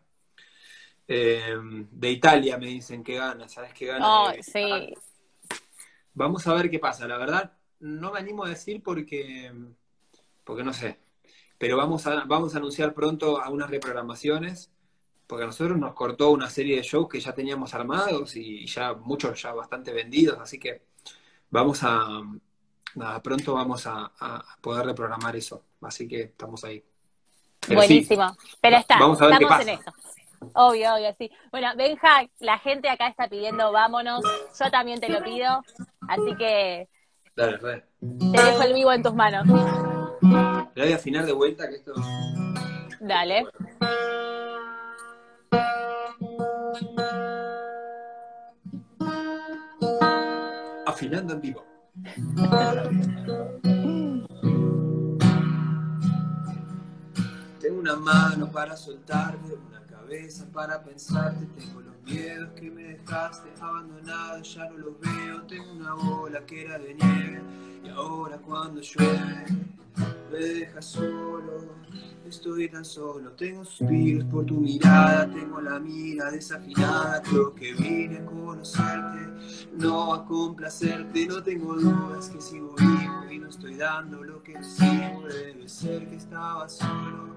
Eh, 1.06 1.54
de 1.90 2.10
Italia 2.10 2.56
me 2.58 2.66
dicen 2.66 3.04
que 3.04 3.14
gana, 3.14 3.48
¿sabes 3.48 3.72
qué 3.74 3.86
gana? 3.86 4.32
sí. 4.42 4.94
Vamos 6.14 6.46
a 6.46 6.54
ver 6.54 6.70
qué 6.70 6.78
pasa. 6.78 7.06
La 7.06 7.18
verdad, 7.18 7.52
no 7.80 8.12
me 8.12 8.18
animo 8.18 8.44
a 8.44 8.48
decir 8.48 8.82
porque, 8.82 9.52
porque 10.44 10.64
no 10.64 10.72
sé. 10.72 10.98
Pero 11.58 11.76
vamos 11.76 12.06
a, 12.06 12.24
vamos 12.24 12.54
a 12.54 12.58
anunciar 12.58 12.94
pronto 12.94 13.40
algunas 13.40 13.70
reprogramaciones, 13.70 14.70
porque 15.26 15.44
a 15.44 15.46
nosotros 15.46 15.78
nos 15.78 15.94
cortó 15.94 16.30
una 16.30 16.48
serie 16.50 16.76
de 16.76 16.82
shows 16.82 17.08
que 17.08 17.20
ya 17.20 17.34
teníamos 17.34 17.74
armados 17.74 18.36
y 18.36 18.66
ya 18.66 18.94
muchos 18.94 19.40
ya 19.40 19.52
bastante 19.52 19.92
vendidos, 19.92 20.38
así 20.40 20.58
que 20.58 20.93
vamos 21.54 21.82
a, 21.84 22.20
nada, 22.96 23.22
pronto 23.22 23.54
vamos 23.54 23.86
a 23.86 24.10
poder 24.60 24.86
reprogramar 24.86 25.36
eso. 25.36 25.62
Así 25.82 26.08
que 26.08 26.22
estamos 26.22 26.64
ahí. 26.64 26.82
Pero 27.66 27.80
sí, 27.82 27.86
Buenísimo. 27.86 28.36
Pero 28.60 28.76
está, 28.76 28.98
Vamos 28.98 29.20
a 29.22 29.26
ver 29.26 29.38
qué 29.38 29.44
estamos 29.44 29.66
en 29.68 29.78
pasa. 29.78 29.90
eso. 29.90 30.50
Obvio, 30.54 30.94
obvio, 30.94 31.14
sí. 31.16 31.30
Bueno, 31.50 31.68
Benja, 31.76 32.28
la 32.40 32.58
gente 32.58 32.90
acá 32.90 33.08
está 33.08 33.28
pidiendo 33.28 33.72
vámonos. 33.72 34.22
Yo 34.60 34.70
también 34.70 35.00
te 35.00 35.08
lo 35.08 35.22
pido. 35.22 35.62
Así 36.08 36.36
que 36.36 36.88
Dale, 37.34 37.56
re. 37.56 37.84
te 38.00 38.42
dejo 38.42 38.62
el 38.62 38.74
vivo 38.74 38.92
en 38.92 39.02
tus 39.02 39.14
manos. 39.14 39.46
Le 40.74 40.82
voy 40.82 40.92
a 40.92 40.96
afinar 40.96 41.24
de 41.24 41.32
vuelta 41.32 41.68
que 41.68 41.76
esto. 41.76 41.92
Dale. 43.00 43.46
Afinando 50.94 51.32
en 51.32 51.40
vivo. 51.40 51.66
Tengo 57.60 57.80
una 57.80 57.96
mano 57.96 58.48
para 58.52 58.76
soltarte, 58.76 59.54
una 59.54 59.84
cabeza 59.86 60.46
para 60.52 60.84
pensarte. 60.84 61.46
Tengo 61.46 61.80
los 61.80 62.00
miedos 62.04 62.50
que 62.54 62.70
me 62.70 62.84
dejaste 62.84 63.50
abandonados, 63.60 64.54
ya 64.54 64.70
no 64.70 64.78
los 64.78 65.00
veo. 65.00 65.42
Tengo 65.48 65.72
una 65.72 65.94
bola 65.94 66.46
que 66.46 66.62
era 66.64 66.78
de 66.78 66.94
nieve 66.94 67.42
y 67.84 67.88
ahora 67.88 68.38
cuando 68.38 68.80
llueve 68.80 69.46
me 70.34 70.40
dejas 70.40 70.84
solo. 70.86 71.84
Estoy 72.26 72.68
tan 72.68 72.84
solo, 72.84 73.30
tengo 73.32 73.64
suspiros 73.64 74.24
por 74.24 74.46
tu 74.46 74.54
mirada, 74.54 75.30
tengo 75.30 75.60
la 75.60 75.78
mira 75.78 76.30
desafinada, 76.30 77.22
creo 77.22 77.54
que 77.54 77.74
vine 77.74 78.18
a 78.18 78.24
conocerte, 78.24 79.68
no 79.74 80.14
a 80.14 80.24
complacerte, 80.24 81.26
no 81.26 81.42
tengo 81.42 81.74
dudas 81.76 82.30
que 82.30 82.40
sigo 82.40 82.74
vivo 82.76 83.30
y 83.30 83.38
no 83.38 83.48
estoy 83.48 83.76
dando 83.76 84.24
lo 84.24 84.42
que 84.42 84.54
recibo, 84.54 85.28
debe 85.28 85.68
ser 85.68 86.08
que 86.08 86.16
estaba 86.16 86.68
solo. 86.68 87.36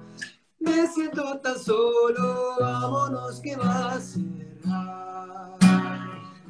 Me 0.60 0.88
siento 0.88 1.38
tan 1.40 1.60
solo, 1.60 2.56
vámonos 2.60 3.42
que 3.42 3.56
va 3.58 3.94
a 3.94 4.00
cerrar, 4.00 5.60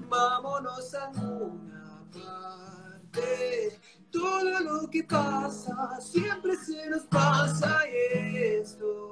vámonos 0.07 0.93
a 0.93 1.07
alguna 1.07 2.05
parte. 2.13 3.76
Todo 4.17 4.59
lo 4.61 4.89
que 4.89 5.03
pasa 5.03 6.01
siempre 6.01 6.55
se 6.55 6.89
nos 6.89 7.03
pasa 7.03 7.85
esto, 7.85 9.11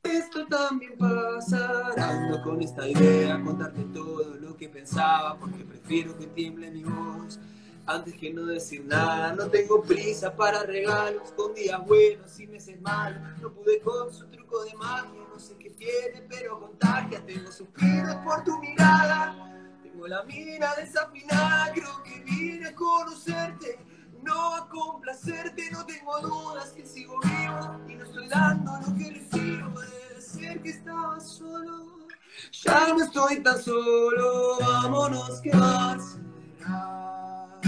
esto 0.00 0.46
también 0.46 0.96
pasa. 0.96 1.90
Ando 1.96 2.40
con 2.42 2.62
esta 2.62 2.86
idea, 2.86 3.42
contarte 3.42 3.82
todo 3.92 4.36
lo 4.36 4.56
que 4.56 4.68
pensaba, 4.68 5.36
porque 5.36 5.64
prefiero 5.64 6.16
que 6.16 6.28
tiemble 6.28 6.70
mi 6.70 6.84
voz. 6.84 7.40
Antes 7.84 8.14
que 8.14 8.32
no 8.32 8.46
decir 8.46 8.84
nada, 8.84 9.32
no 9.32 9.48
tengo 9.48 9.82
prisa 9.82 10.34
para 10.36 10.62
regalos, 10.62 11.32
con 11.32 11.52
días 11.54 11.84
buenos 11.84 12.38
y 12.38 12.46
meses 12.46 12.80
malos. 12.80 13.20
No 13.42 13.52
pude 13.52 13.80
con 13.80 14.12
su 14.12 14.28
truco 14.28 14.62
de 14.64 14.74
magia, 14.74 15.20
no 15.32 15.38
sé 15.40 15.56
qué 15.56 15.70
tiene, 15.70 16.24
pero 16.28 16.60
contagia. 16.60 17.26
Tengo 17.26 17.50
suspiros 17.50 18.14
por 18.24 18.44
tu 18.44 18.56
mirada, 18.60 19.52
tengo 19.82 20.06
la 20.06 20.22
mira 20.22 20.74
desafinada, 20.76 21.72
creo 21.72 22.02
que 22.04 22.20
vine 22.20 22.68
a 22.68 22.74
conocerte, 22.74 23.78
no 24.26 24.56
a 24.56 24.68
complacerte, 24.68 25.70
no 25.70 25.86
tengo 25.86 26.20
dudas 26.20 26.70
que 26.72 26.84
sigo 26.84 27.18
vivo 27.20 27.80
y 27.88 27.94
no 27.94 28.04
estoy 28.04 28.28
dando 28.28 28.72
lo 28.72 28.94
que 28.98 29.10
recibo, 29.12 29.80
debe 29.80 30.20
ser 30.20 30.62
que 30.62 30.70
estaba 30.70 31.18
solo, 31.20 32.08
ya 32.52 32.88
no 32.88 33.04
estoy 33.04 33.42
tan 33.42 33.62
solo, 33.62 34.58
vámonos 34.60 35.40
que 35.40 35.50
va 35.56 35.92
a 35.92 35.98
cerrar, 35.98 37.60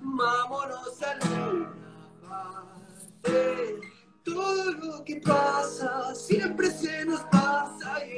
vámonos 0.00 1.02
a 1.02 1.10
alguna 1.10 1.72
parte, 2.28 3.80
todo 4.24 4.72
lo 4.72 5.04
que 5.04 5.16
pasa 5.16 6.14
siempre 6.14 6.70
se 6.70 7.04
nos 7.04 7.20
pasa 7.24 8.04
y 8.06 8.12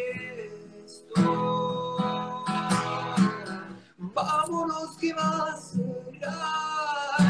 esto. 0.84 1.94
Vámonos 3.98 4.96
que 4.98 5.12
va 5.12 5.54
a 5.54 5.56
cerrar, 5.56 7.23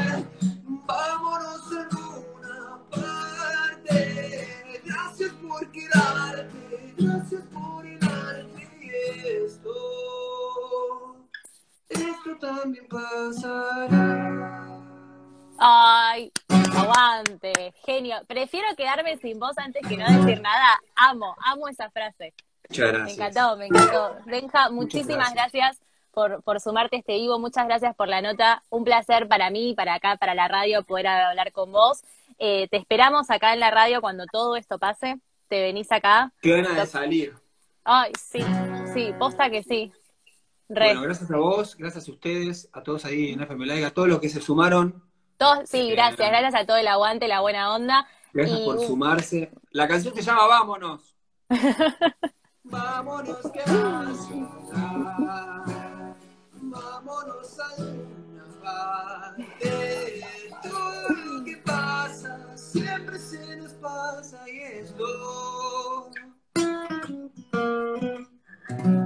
Sin 19.20 19.38
voz 19.38 19.57
antes 19.59 19.87
que 19.87 19.96
no 19.96 20.05
decir 20.07 20.40
nada. 20.40 20.81
Amo, 20.96 21.35
amo 21.44 21.68
esa 21.68 21.90
frase. 21.90 22.35
Muchas 22.68 22.87
Me 22.92 22.98
gracias. 22.98 23.18
encantó, 23.18 23.57
me 23.57 23.66
encantó. 23.66 24.16
Benja, 24.27 24.70
muchísimas 24.70 25.35
gracias, 25.35 25.79
por, 26.12 26.42
por 26.42 26.61
sumarte 26.61 26.96
a 26.96 26.98
este 27.00 27.14
vivo. 27.14 27.38
Muchas 27.38 27.66
gracias 27.66 27.94
por 27.94 28.09
la 28.09 28.22
nota. 28.22 28.62
Un 28.70 28.85
placer 28.85 29.29
para 29.29 29.50
mí, 29.50 29.74
para 29.74 29.94
acá, 29.94 30.16
para 30.16 30.35
la 30.35 30.48
radio, 30.48 30.83
poder 30.83 31.07
hablar 31.09 31.53
con 31.53 31.72
vos. 31.72 32.03
Eh, 32.38 32.68
te 32.70 32.77
esperamos 32.79 33.31
acá 33.31 33.53
en 33.53 33.61
la 33.61 33.70
radio 33.70 34.00
cuando 34.00 34.24
todo 34.27 34.57
esto 34.57 34.79
pase. 34.79 35.18
Te 35.48 35.61
venís 35.62 35.92
acá. 35.92 36.33
Qué 36.40 36.50
ganas 36.62 36.74
de 36.77 36.87
salir. 36.87 37.35
Ay, 37.85 38.12
sí, 38.18 38.42
sí, 38.94 39.12
posta 39.18 39.50
que 39.50 39.62
sí. 39.62 39.92
Re. 40.70 40.87
Bueno, 40.87 41.03
gracias 41.03 41.31
a 41.31 41.37
vos, 41.37 41.77
gracias 41.77 42.09
a 42.09 42.11
ustedes, 42.12 42.70
a 42.72 42.83
todos 42.83 43.05
ahí 43.05 43.33
en 43.33 43.42
FM 43.42 43.66
Live, 43.66 43.85
a 43.85 43.90
todos 43.92 44.09
los 44.09 44.18
que 44.20 44.31
se 44.31 44.40
sumaron. 44.40 45.05
Todos, 45.37 45.68
sí, 45.68 45.90
Eh, 45.90 45.94
gracias, 45.94 46.31
gracias 46.31 46.55
a 46.55 46.64
todo 46.64 46.79
el 46.79 46.88
aguante, 46.88 47.29
la 47.29 47.40
buena 47.40 47.74
onda. 47.74 48.07
Gracias 48.35 48.61
Y- 48.61 48.64
por 48.64 48.81
sumarse. 48.81 49.51
La 49.70 49.87
canción 49.88 50.14
se 50.14 50.23
llama 50.23 50.47
Vámonos. 50.47 51.14
Vámonos 52.64 53.38
que 53.53 53.61
va 53.61 54.01
a. 54.01 54.05
Vámonos 56.53 57.61
a 57.61 57.75
una 57.83 58.44
parte. 58.62 60.20
Todo 60.62 61.09
lo 61.11 61.44
que 61.44 61.57
pasa 61.59 62.57
siempre 62.57 63.18
se 63.18 63.57
nos 63.57 63.73
pasa 63.75 64.49
y 64.49 64.59
esto. 64.61 65.05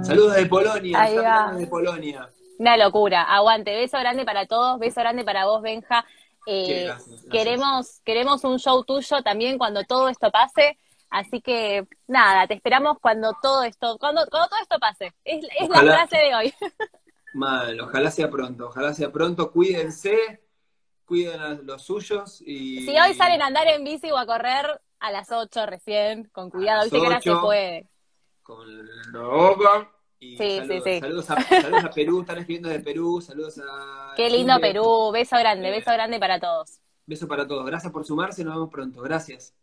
Saludos 0.03 0.35
de 0.35 0.45
Polonia. 0.47 1.01
Ahí 1.01 1.17
va. 1.17 1.23
saludos 1.23 1.59
de 1.59 1.67
Polonia. 1.67 2.29
Una 2.57 2.77
locura, 2.77 3.23
aguante. 3.23 3.75
Beso 3.75 3.97
grande 3.99 4.25
para 4.25 4.45
todos, 4.47 4.79
beso 4.79 4.99
grande 5.01 5.23
para 5.23 5.45
vos, 5.45 5.61
Benja. 5.61 6.03
Eh, 6.51 6.65
Sí, 6.65 6.73
gracias, 6.83 7.09
gracias. 7.09 7.31
Queremos, 7.31 8.01
queremos 8.03 8.43
un 8.43 8.57
show 8.57 8.83
tuyo 8.83 9.21
también 9.21 9.59
cuando 9.59 9.83
todo 9.83 10.09
esto 10.09 10.31
pase. 10.31 10.79
Así 11.11 11.41
que 11.41 11.87
nada, 12.07 12.47
te 12.47 12.55
esperamos 12.55 12.97
cuando 12.99 13.35
todo 13.41 13.63
esto, 13.63 13.97
cuando, 13.99 14.25
cuando 14.31 14.49
todo 14.49 14.59
esto 14.61 14.79
pase. 14.79 15.13
Es, 15.23 15.45
es 15.59 15.69
la 15.69 15.81
frase 15.81 16.17
de 16.17 16.35
hoy. 16.35 16.53
Mal, 17.33 17.79
ojalá 17.81 18.09
sea 18.09 18.29
pronto, 18.31 18.67
ojalá 18.67 18.93
sea 18.93 19.11
pronto. 19.11 19.51
Cuídense, 19.51 20.41
cuiden 21.05 21.39
a 21.39 21.53
los 21.53 21.83
suyos 21.83 22.41
y. 22.41 22.83
Si 22.83 22.99
hoy 22.99 23.13
salen 23.13 23.43
a 23.43 23.47
andar 23.47 23.67
en 23.67 23.83
bici 23.83 24.11
o 24.11 24.17
a 24.17 24.25
correr 24.25 24.81
a 24.99 25.11
las 25.11 25.31
8 25.31 25.65
recién, 25.67 26.29
con 26.31 26.49
cuidado, 26.49 26.89
ahora 26.91 27.21
se 27.21 27.29
8. 27.29 27.41
puede. 27.41 27.89
Con 28.41 28.67
la 29.13 29.21
boca. 29.21 29.91
Y 30.19 30.37
Sí, 30.37 30.57
saludos, 30.57 30.83
sí, 30.83 30.93
sí. 30.93 30.99
Saludos, 30.99 31.29
a, 31.29 31.41
saludos 31.41 31.83
a 31.85 31.89
Perú, 31.91 32.21
están 32.21 32.37
escribiendo 32.39 32.69
de 32.69 32.79
Perú, 32.81 33.21
saludos 33.21 33.59
a. 33.59 34.13
Qué 34.15 34.29
lindo 34.29 34.53
Chile. 34.55 34.67
Perú, 34.67 35.11
beso 35.11 35.37
grande, 35.37 35.71
beso 35.71 35.91
grande 35.91 36.19
para 36.19 36.39
todos. 36.39 36.79
Beso 37.05 37.27
para 37.27 37.47
todos. 37.47 37.65
Gracias 37.65 37.91
por 37.91 38.05
sumarse, 38.05 38.43
nos 38.43 38.53
vemos 38.53 38.69
pronto. 38.69 39.01
Gracias. 39.01 39.53